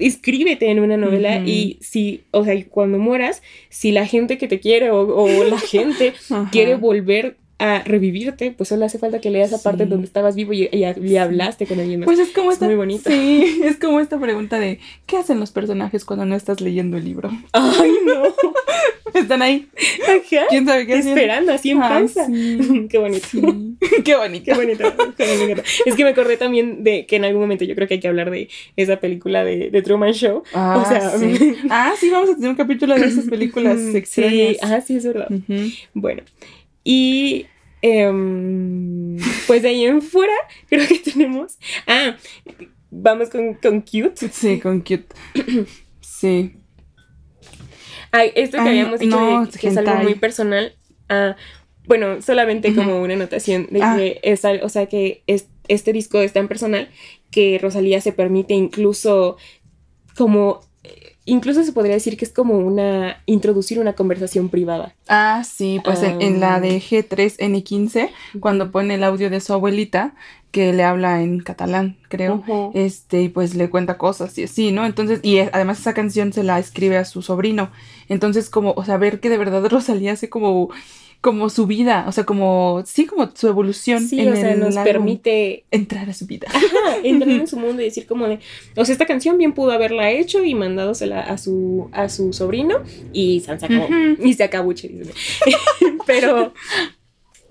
[0.00, 4.58] escríbete en una novela y si, o sea, cuando mueras, si la gente que te
[4.58, 6.14] quiere o, la gente
[6.50, 10.52] quiere volver a revivirte, pues solo hace falta que leas esa parte donde estabas vivo
[10.52, 12.06] y, y, hablaste con alguien más.
[12.06, 13.10] Pues es como esta, muy bonito.
[13.10, 17.04] Sí, es como esta pregunta de ¿qué hacen los personajes cuando no estás leyendo el
[17.04, 17.30] libro?
[17.52, 18.22] Ay, no.
[19.14, 19.66] Están ahí.
[20.02, 20.46] Ajá.
[20.48, 22.26] ¿Quién sabe qué Esperando, así en panza.
[22.88, 23.26] qué bonito.
[24.04, 24.44] qué bonito.
[24.44, 25.62] Qué bonito.
[25.86, 28.08] es que me acordé también de que en algún momento yo creo que hay que
[28.08, 30.42] hablar de esa película de, de Truman Show.
[30.54, 31.56] Ah, o sea, sí.
[31.70, 34.56] ah, sí, vamos a tener un capítulo de esas películas extrañas.
[34.56, 35.28] Sí, ah, sí, es verdad.
[35.94, 36.22] Bueno,
[36.90, 37.44] y
[37.82, 40.32] em, pues de ahí en fuera,
[40.70, 41.58] creo que tenemos.
[41.86, 42.16] Ah,
[42.90, 44.30] vamos con, con Cute.
[44.32, 45.08] Sí, con Cute.
[46.00, 46.54] sí.
[48.10, 50.76] Ay, esto que habíamos dicho que es algo muy personal.
[51.10, 51.36] Ah,
[51.84, 53.94] bueno, solamente como una anotación de ah.
[53.98, 56.88] que es o sea que es, este disco es tan personal
[57.30, 59.36] que Rosalía se permite incluso
[60.16, 60.62] como
[61.28, 64.94] incluso se podría decir que es como una, introducir una conversación privada.
[65.08, 68.10] Ah, sí, pues en, en, la de G3N15,
[68.40, 70.14] cuando pone el audio de su abuelita,
[70.50, 72.42] que le habla en catalán, creo,
[72.74, 74.86] este, y pues le cuenta cosas y así, ¿no?
[74.86, 77.70] Entonces, y además esa canción se la escribe a su sobrino.
[78.08, 80.70] Entonces, como, o sea, ver que de verdad Rosalía hace como
[81.20, 84.06] como su vida, o sea, como, sí, como su evolución.
[84.06, 86.46] Sí, o sea, nos permite entrar a su vida.
[87.02, 88.38] entrar en su mundo y decir como de,
[88.76, 92.82] o sea, esta canción bien pudo haberla hecho y mandádosela a su, a su sobrino
[93.12, 93.88] y se acabó,
[94.22, 94.90] y se acabuche,
[96.06, 96.52] Pero,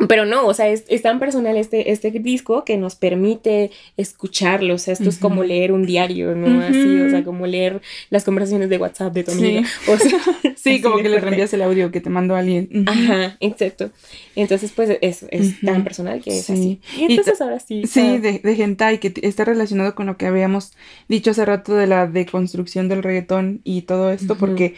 [0.08, 4.76] pero no, o sea, es, tan personal este, este disco que nos permite escucharlo.
[4.76, 6.62] O sea, esto es como leer un diario, ¿no?
[6.62, 7.82] Así, o sea, como leer
[8.12, 9.64] las conversaciones de WhatsApp de tu amiga.
[9.64, 10.20] Sí, o sea,
[10.56, 12.86] sí como que le reenvías el audio que te mandó alguien.
[12.86, 13.90] Ajá, exacto.
[14.36, 16.80] Entonces, pues es, es tan personal que es así.
[16.96, 17.88] Y entonces ahora sí.
[17.88, 20.74] Sí, de, de hentai, que está relacionado con lo que habíamos
[21.08, 24.76] dicho hace rato de la deconstrucción del reggaetón y todo esto, porque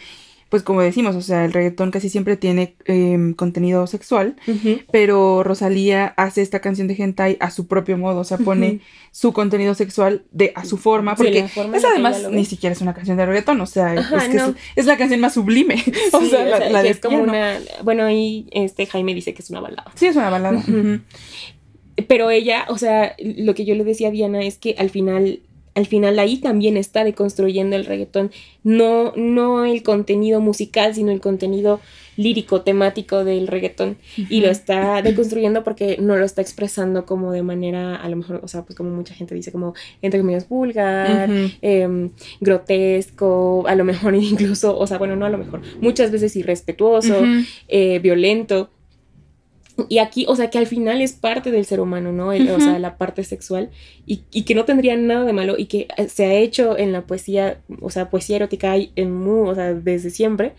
[0.50, 4.34] pues como decimos, o sea, el reggaetón casi siempre tiene em, contenido sexual,
[4.90, 8.80] pero Rosalía hace esta canción de hentai a su propio modo, o sea, pone
[9.12, 13.16] su contenido sexual de a su forma, porque es además ni siquiera es una canción
[13.16, 14.40] de reggaetón, o sea, es, que
[14.74, 15.82] es, la canción más sublime,
[16.12, 19.60] o sea, la, de es como una, bueno, ahí este Jaime dice que es una
[19.60, 19.92] balada.
[19.94, 20.64] Sí, es una balada.
[22.08, 25.40] Pero ella, o sea, lo que yo le decía a Diana es que al final
[25.74, 28.30] al final ahí también está deconstruyendo el reggaetón,
[28.64, 31.80] no, no el contenido musical, sino el contenido
[32.16, 37.42] lírico, temático del reggaetón, y lo está deconstruyendo porque no lo está expresando como de
[37.42, 41.30] manera, a lo mejor, o sea, pues como mucha gente dice, como entre comillas vulgar,
[41.62, 42.10] em,
[42.40, 47.22] grotesco, a lo mejor incluso, o sea, bueno, no a lo mejor, muchas veces irrespetuoso,
[47.68, 48.70] eh, violento
[49.88, 52.28] y aquí, o sea, que al final es parte del ser humano, ¿no?
[52.28, 53.70] O sea, la parte sexual
[54.06, 57.02] y, que no tendría nada de malo y que eh, se ha hecho en la
[57.02, 60.54] poesía, o sea, poesía erótica en mu, o sea, desde siempre.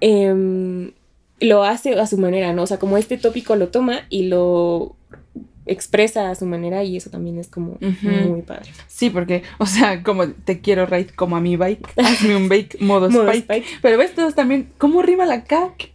[0.00, 0.92] Em,
[1.40, 2.62] lo hace a su manera, ¿no?
[2.62, 4.96] O sea, como este tópico lo toma y lo
[5.66, 8.70] expresa a su manera y eso también es como muy padre.
[8.88, 12.78] Sí, porque, o sea, como te quiero ride como a mi bike, hazme un bake
[12.80, 13.66] modo, spike.
[13.80, 15.74] Pero ves todos también, ¿cómo rima la K?
[15.76, 15.92] ¿Qué?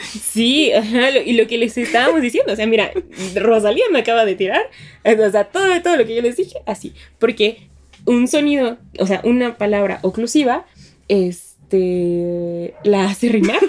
[0.00, 2.92] Sí, ajá, y lo que les estábamos diciendo, o sea, mira,
[3.34, 4.70] Rosalía me acaba de tirar,
[5.04, 7.68] o sea, todo, todo lo que yo les dije, así, porque
[8.06, 10.66] un sonido, o sea, una palabra oclusiva,
[11.08, 13.60] este, la hace rimar,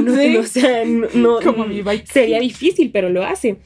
[0.00, 3.56] no, o sea, no, Como mi sería difícil, pero lo hace.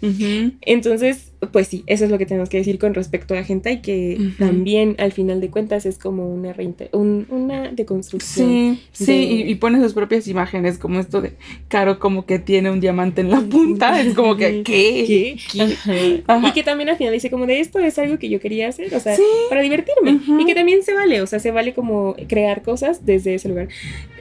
[0.62, 3.72] Entonces, pues sí, eso es lo que tenemos que decir con respecto a la gente
[3.72, 6.55] y que también al final de cuentas es como una,
[6.93, 8.78] una deconstrucción.
[8.93, 11.33] Sí, sí, y, pone sus propias imágenes, como esto de
[11.68, 15.37] Caro como que tiene un diamante en la punta, es como que, ¿qué?
[15.51, 16.22] ¿Qué?
[16.47, 18.95] Y que también al final dice como de esto es algo que yo quería hacer,
[18.95, 19.16] o sea,
[19.49, 20.20] para divertirme.
[20.41, 23.68] Y que también se vale, o sea, se vale como crear cosas desde ese lugar.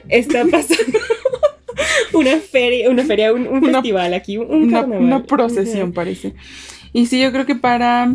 [0.08, 0.98] Está pasando...
[2.12, 5.04] una feria, una feria, un, festival aquí, un, carnaval.
[5.04, 6.34] Una procesión parece.
[6.92, 8.14] Y sí, yo creo que para...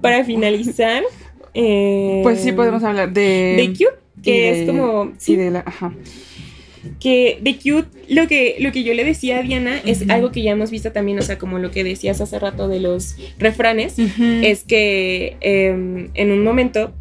[0.00, 1.02] Para finalizar...
[1.54, 3.54] Eh, pues sí, podemos hablar de...
[3.56, 5.12] De Cute, que es como...
[5.18, 5.60] Sí, de la...
[5.60, 5.92] Ajá.
[7.00, 10.42] Que de Cute, lo que, lo que yo le decía a Diana es algo que
[10.42, 13.96] ya hemos visto también, o sea, como lo que decías hace rato de los refranes,
[13.98, 16.92] es que em, en un momento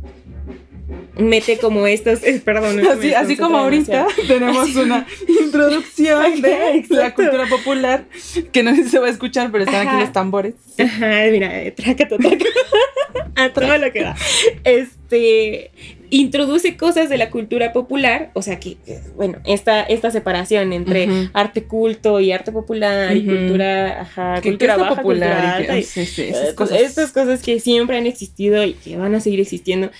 [1.18, 2.86] mete como estos, eh, perdón.
[2.88, 8.06] Así, así como ahorita tenemos una introducción de la cultura popular
[8.52, 10.56] que no sé si se va a escuchar, pero están aquí los tambores.
[10.78, 12.08] Ajá, mira, eh, traca,
[13.36, 14.16] a todo lo que da.
[14.64, 15.72] Este,
[16.10, 18.78] introduce cosas de la cultura popular, o sea que,
[19.16, 24.96] bueno, esta, esta separación entre arte culto y arte popular y cultura, ajá, cultura baja,
[24.96, 26.82] popular cultura alta, eh, cosas.
[26.82, 29.92] estas cosas que siempre han existido y que van a seguir existiendo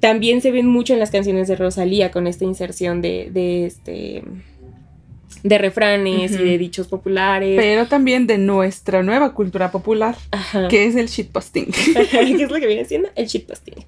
[0.00, 4.22] también se ven mucho en las canciones de Rosalía con esta inserción de, de este
[5.42, 7.58] de refranes y de dichos populares.
[7.58, 10.16] Pero también de nuestra nueva cultura popular,
[10.70, 11.66] que es el shitposting.
[12.10, 13.08] ¿Qué es lo que viene siendo?
[13.16, 13.84] El shitposting.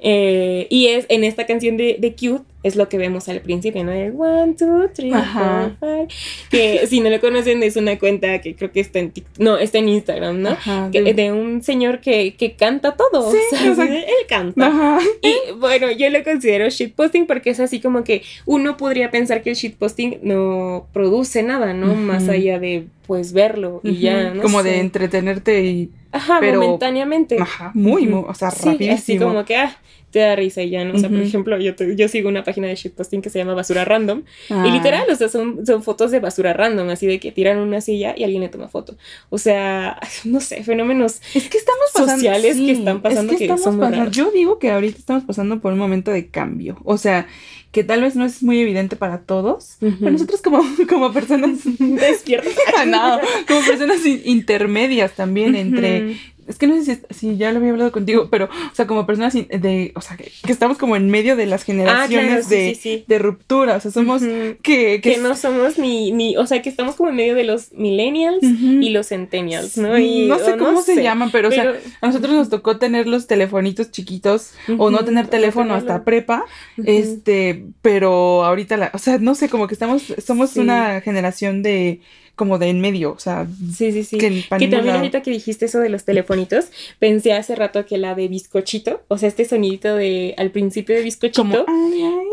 [0.00, 3.84] Eh, y es en esta canción de, de, Cute, es lo que vemos al principio,
[3.84, 3.92] ¿no?
[3.92, 6.08] El one, two, three, four, five.
[6.50, 9.58] Que si no lo conocen, es una cuenta que creo que está en TikTok, no,
[9.58, 10.56] está en Instagram, ¿no?
[10.90, 11.32] de...
[11.32, 13.30] un señor que, que canta todo.
[13.30, 14.98] Sí, o sea, él canta.
[15.22, 19.50] Y bueno, yo lo considero shitposting porque es así como que uno podría pensar que
[19.50, 21.94] el shitposting no produce nada, ¿no?
[21.94, 24.42] Más allá de pues verlo y ya, ¿no?
[24.42, 27.36] Como de entretenerte y Ajá, momentáneamente.
[27.40, 29.76] Ajá, muy, muy, o sea, sí, Así como que, ah,
[30.10, 30.94] te da risa y ya, ¿no?
[30.94, 33.84] O sea, por ejemplo, yo, yo sigo una página de shitposting que se llama Basura
[33.84, 34.66] Random y ah.
[34.72, 38.14] literal, o sea, son, son fotos de basura random, así de que tiran una silla
[38.16, 38.96] y alguien le toma foto.
[39.28, 44.30] O sea, no sé, fenómenos es que estamos sociales que están pasando que, son Yo
[44.30, 46.78] digo que ahorita estamos pasando por un momento de cambio.
[46.84, 47.26] O sea,
[47.72, 52.54] que tal vez no es muy evidente para todos, pero nosotros como, como personas despiertas,
[52.86, 56.16] no, como personas intermedias también entre
[56.48, 59.34] es que no sé si, ya lo había hablado contigo, pero, o sea, como personas
[59.34, 63.76] de, o sea, que, estamos como en medio de las ah, generaciones de, de, ruptura,
[63.76, 64.22] o sea, somos
[64.62, 67.72] que, que, no somos ni, ni, o sea, que estamos como en medio de los
[67.72, 69.98] millennials y los centennials, ¿no?
[69.98, 73.26] Y, no sé cómo se llaman, pero, o sea, a nosotros nos tocó tener los
[73.26, 76.46] telefonitos chiquitos o no tener teléfono hasta prepa,
[76.82, 82.00] este, pero ahorita, la, o sea, no sé, como que estamos, somos una generación de
[82.38, 83.46] como de en medio, o sea.
[83.76, 84.16] Sí, sí, sí.
[84.16, 86.68] Que, también ahorita que dijiste eso de los telefonitos,
[86.98, 91.02] pensé hace rato que la de bizcochito, o sea, este sonidito de al principio de
[91.02, 91.42] bizcochito.
[91.42, 92.26] Como, ay, ay,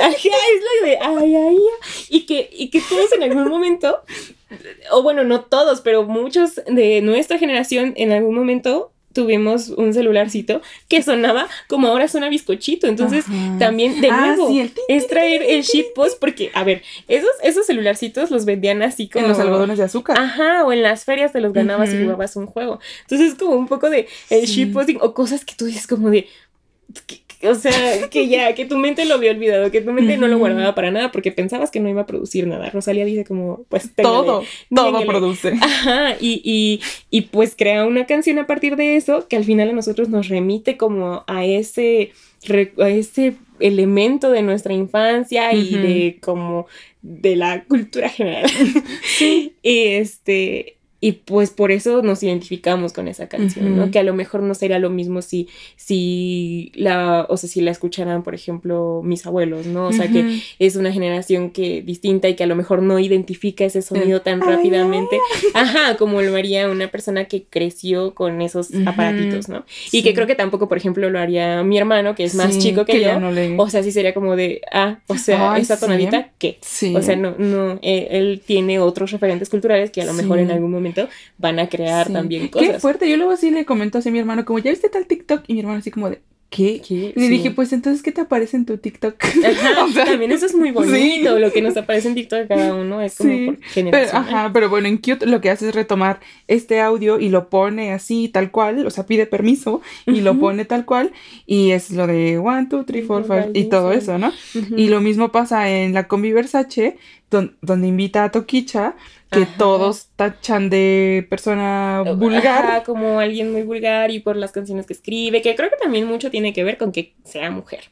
[0.00, 0.14] ay.
[0.16, 1.58] es lo de ay, ay.
[2.08, 4.02] Y que, y que todos en algún momento,
[4.92, 10.60] o bueno, no todos, pero muchos de nuestra generación en algún momento tuvimos un celularcito
[10.88, 12.86] que sonaba como ahora suena bizcochito.
[12.86, 13.24] Entonces,
[13.58, 14.50] también, de ah, nuevo,
[14.88, 19.24] es traer el shitpost porque, a ver, esos, esos celularcitos los vendían así como...
[19.24, 20.18] En los algodones de azúcar.
[20.18, 22.80] Ajá, o en las ferias te los ganabas y jugabas un juego.
[23.02, 26.28] Entonces, como un poco de el shitposting o cosas que tú dices como de...
[27.42, 30.38] O sea, que ya, que tu mente lo había olvidado, que tu mente no lo
[30.38, 32.70] guardaba para nada porque pensabas que no iba a producir nada.
[32.70, 34.42] Rosalía dice como, pues todo,
[34.74, 35.52] todo produce.
[35.60, 36.80] Ajá, y, y,
[37.10, 40.28] y pues crea una canción a partir de eso que al final a nosotros nos
[40.28, 42.12] remite como a ese,
[42.78, 46.66] a ese elemento de nuestra infancia y de como
[47.02, 48.50] de la cultura general.
[49.02, 49.54] Sí.
[49.62, 53.90] este, y pues por eso nos identificamos con esa canción, ¿no?
[53.92, 57.70] Que a lo mejor no sería lo mismo si, si la, o sea, si la
[57.70, 59.86] escucharan, por ejemplo, mis abuelos, ¿no?
[59.86, 63.64] O sea, que es una generación que distinta y que a lo mejor no identifica
[63.64, 65.20] ese sonido tan rápidamente,
[65.54, 69.64] ajá, como lo haría una persona que creció con esos aparatitos, ¿no?
[69.92, 72.84] Y que creo que tampoco, por ejemplo, lo haría mi hermano, que es más chico
[72.84, 73.12] que, yo,
[73.58, 76.58] o sea, sí sería como de, ah, o sea, esa tonadita, ¿qué?
[76.92, 80.50] O sea, no, no, él, él, tiene otros referentes culturales que a lo mejor en
[80.50, 80.87] algún momento
[81.38, 82.68] van a crear también cosas.
[82.68, 83.08] Qué fuerte.
[83.08, 85.44] Yo luego así le comento a mi hermano, como, ¿ya viste tal TikTok?
[85.46, 86.20] Y mi hermano así como de,
[86.50, 86.80] ¿Qué?
[86.88, 89.16] Y le dije, pues entonces, ¿qué te aparece en tu TikTok?
[89.94, 91.38] también eso es muy bonito.
[91.38, 93.90] Lo que nos aparece en TikTok cada uno es como por generación.
[93.90, 97.50] Pero, ajá, pero bueno, en Cute lo que hace es retomar este audio y lo
[97.50, 101.12] pone así, tal cual, o sea, pide permiso y lo pone tal cual.
[101.44, 104.32] Y es lo de one, two, three, four, five y todo eso, ¿no?
[104.74, 106.96] Y lo mismo pasa en la Combi Versace,
[107.30, 108.94] donde invita a Toquicha
[109.30, 112.82] que todos tachan de persona vulgar.
[112.84, 116.30] como alguien muy vulgar y por las canciones que escribe, que creo que también mucho
[116.30, 117.84] tiene que ver con que sea mujer.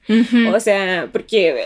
[0.52, 1.64] O sea, porque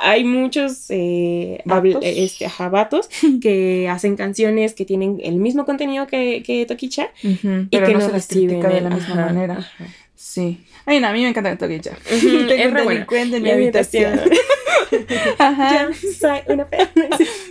[0.00, 1.62] hay muchos eh,
[2.02, 3.08] este, ajabatos
[3.42, 8.12] que hacen canciones que tienen el mismo contenido que, que Toquicha y que no, se
[8.12, 9.70] las critica de la misma manera.
[10.20, 10.60] Sí.
[10.84, 11.96] Ay, no, a mí me encanta Toquicha.
[12.08, 14.20] Tengo es un delincuente en mi habitación.
[15.38, 15.88] Ajá.
[16.46, 16.68] una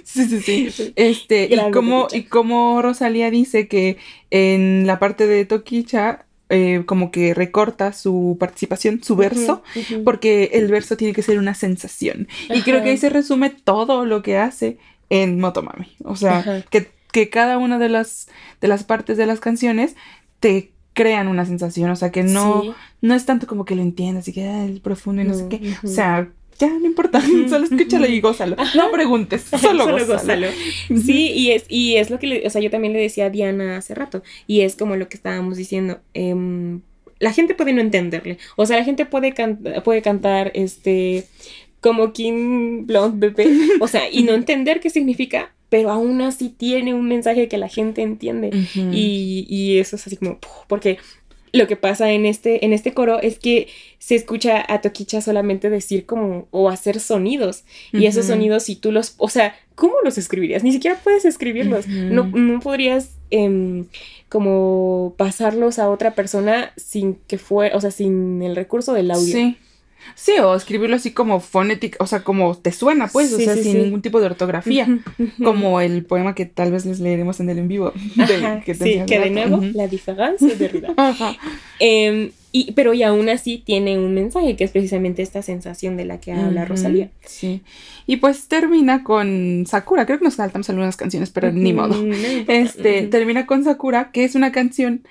[0.03, 0.93] sí, sí, sí.
[0.95, 3.97] Este, y como, y como Rosalía dice que
[4.29, 9.63] en la parte de Toquicha eh, como que recorta su participación, su verso,
[10.05, 12.27] porque el verso tiene que ser una sensación.
[12.49, 14.77] Y creo que ahí se resume todo lo que hace
[15.09, 15.95] en Motomami.
[16.03, 18.27] O sea, que, que, cada una de las,
[18.61, 19.95] de las partes de las canciones
[20.39, 21.89] te crean una sensación.
[21.91, 25.21] O sea, que no, no es tanto como que lo entiendas y que es profundo
[25.21, 25.73] y no, sé qué.
[25.81, 26.29] O sea,
[26.59, 28.57] ya no importa, solo escúchalo y gózalo.
[28.75, 30.47] No preguntes, solo, gózalo.
[30.89, 33.29] Sí, y es, y es lo que le, o sea, yo también le decía a
[33.29, 36.01] Diana hace rato, y es como lo que estábamos diciendo.
[36.13, 36.81] Em,
[37.19, 38.37] la gente puede no entenderle.
[38.57, 39.33] O sea, la gente puede,
[39.83, 41.27] puede cantar este
[41.81, 43.49] como King Blonde Bebé.
[43.79, 47.69] O sea, y no entender qué significa, pero aún así tiene un mensaje que la
[47.69, 48.51] gente entiende.
[48.75, 50.97] y, y, eso es así como, porque
[51.51, 53.67] lo que pasa en este, en este coro es que
[53.97, 57.63] se escucha a Toquicha solamente decir como o hacer sonidos.
[57.91, 60.63] Y esos sonidos, si tú los, o sea, ¿cómo los escribirías?
[60.63, 61.87] Ni siquiera puedes escribirlos.
[61.87, 63.85] no, no, podrías em,
[64.27, 69.33] como pasarlos a otra persona sin que fue, o sea, sin el recurso del audio.
[69.33, 69.57] Sí.
[70.15, 73.77] Sí, o escribirlo así como fonética, o sea, como te suena, pues, o sea, sin
[73.83, 74.87] ningún tipo de ortografía,
[75.43, 77.93] como el poema que tal vez les leeremos en el en vivo.
[78.65, 80.93] que sí, que de nuevo, la diferencia de Rida.
[81.79, 86.05] eh, y, pero y aún así tiene un mensaje que es precisamente esta sensación de
[86.05, 87.11] la que habla Rosalía.
[87.23, 87.61] Sí.
[88.07, 90.07] Y pues termina con Sakura.
[90.07, 91.95] Creo que nos saltamos algunas canciones, pero ni modo.
[92.47, 95.03] este, termina con Sakura, que es una canción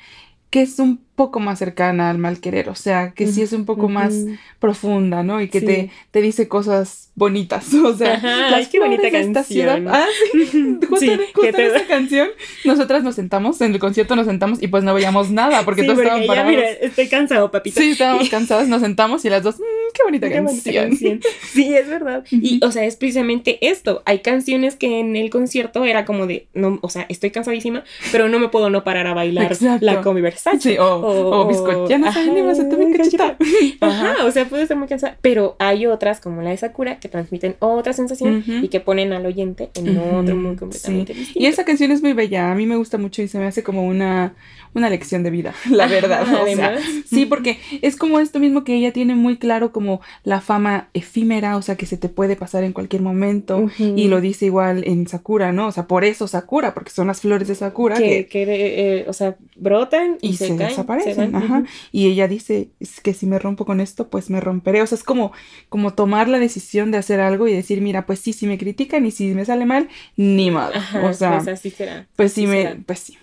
[0.50, 3.66] que es un poco más cercana al mal querer, o sea, que sí es un
[3.66, 4.14] poco más
[4.60, 5.42] profunda, ¿no?
[5.42, 9.88] Y que te, te dice cosas bonitas, o sea, Ajá, ay, qué bonita canción.
[9.88, 12.28] Ah, sí, justo, en, justo en esa canción,
[12.64, 15.98] nosotras nos sentamos, en el concierto nos sentamos y pues no veíamos nada, porque todos
[15.98, 16.50] estaban parados.
[16.50, 17.80] mira, estoy cansado, papito.
[17.80, 20.62] Sí, estábamos cansados, nos sentamos y las dos, mmm, qué bonita, qué canción.
[20.62, 21.20] bonita canción.
[21.52, 22.24] Sí, es verdad.
[22.30, 26.46] Y, o sea, es precisamente esto, hay canciones que en el concierto era como de,
[26.54, 29.50] no, o sea, estoy cansadísima, pero no me puedo no parar a bailar
[29.80, 30.22] la combi
[30.60, 31.88] Sí, o, o, o bizcocho.
[31.88, 33.36] Ya no saben ni más, mi cachita.
[33.80, 35.16] Ajá, o sea, puede estar muy cansada.
[35.20, 39.26] Pero hay otras, como la de Sakura, que transmiten otra sensación y que ponen al
[39.26, 41.40] oyente en otro mundo completamente distinto.
[41.40, 42.50] Y esa canción es muy bella.
[42.50, 44.34] A mí me gusta mucho y se me hace como una,
[44.74, 46.26] una lección de vida, la verdad.
[46.26, 46.80] Además.
[47.06, 51.56] sí, porque es como esto mismo que ella tiene muy claro como la fama efímera,
[51.56, 53.70] o sea, que se te puede pasar en cualquier momento.
[53.78, 55.68] Y lo dice igual en Sakura, ¿no?
[55.68, 57.96] O sea, por eso Sakura, porque son las flores de Sakura.
[57.96, 60.97] Que, que, eh, o sea, brotan y, se, desaparecen.
[61.34, 61.64] Ajá.
[61.92, 64.82] Y ella dice, es que si me rompo con esto, pues me romperé.
[64.82, 65.32] O sea, es como,
[65.68, 69.06] como tomar la decisión de hacer algo y decir, mira, pues sí, si me critican
[69.06, 70.72] y si me sale mal, ni mal.
[71.02, 72.06] o sea, pues así será.
[72.16, 73.18] Pues sí, me, pues sí.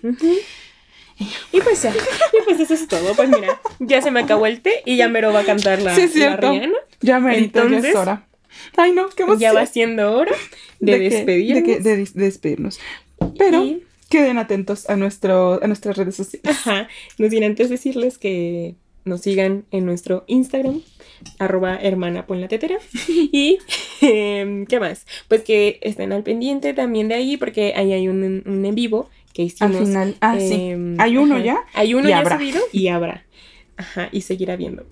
[1.51, 3.13] Y pues ya, y pues eso es todo.
[3.15, 5.95] Pues mira, ya se me acabó el té y ya mero va a cantar la,
[5.95, 6.53] sí, cierto.
[7.01, 8.27] Ya me Entonces, ya es hora.
[8.75, 9.39] Ay, no, qué emoción.
[9.39, 10.35] Ya va siendo hora
[10.79, 11.83] de, despedirnos.
[11.83, 12.79] de, de, despedirnos.
[13.37, 13.65] Pero
[14.15, 16.49] queden atentos a, nuestro, a nuestras redes sociales.
[16.49, 16.87] Ajá.
[17.17, 20.81] No sin antes decirles que nos sigan en nuestro Instagram,
[21.37, 22.77] arroba hermana la tetera.
[23.07, 23.59] Y,
[24.01, 25.05] em, ¿qué más?
[25.27, 29.09] Pues que estén al pendiente también de ahí, porque ahí hay un, un en vivo
[29.33, 29.75] que hicimos.
[29.75, 30.53] Al final, ah, sí.
[30.53, 31.57] Em, hay uno ya.
[31.73, 33.25] Hay uno ya subido y habrá.
[33.77, 34.85] Ajá, y seguirá viendo.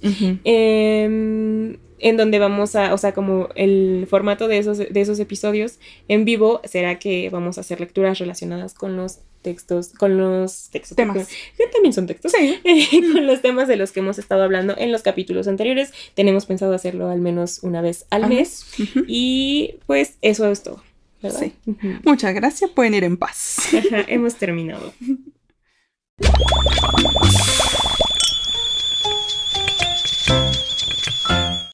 [0.44, 5.80] eh, en donde vamos a, o sea, como el formato de esos, de esos episodios
[6.10, 10.98] en vivo será que vamos a hacer lecturas relacionadas con los textos, con los textos,
[10.98, 12.60] temas, que también son textos, sí.
[13.14, 15.94] con los temas de los que hemos estado hablando en los capítulos anteriores.
[16.14, 18.66] Tenemos pensado hacerlo al menos una vez al mes
[19.08, 20.84] y pues eso es todo.
[21.22, 21.40] ¿verdad?
[21.40, 21.54] Sí.
[22.04, 23.60] Muchas gracias, pueden ir en paz.
[24.08, 24.94] hemos terminado.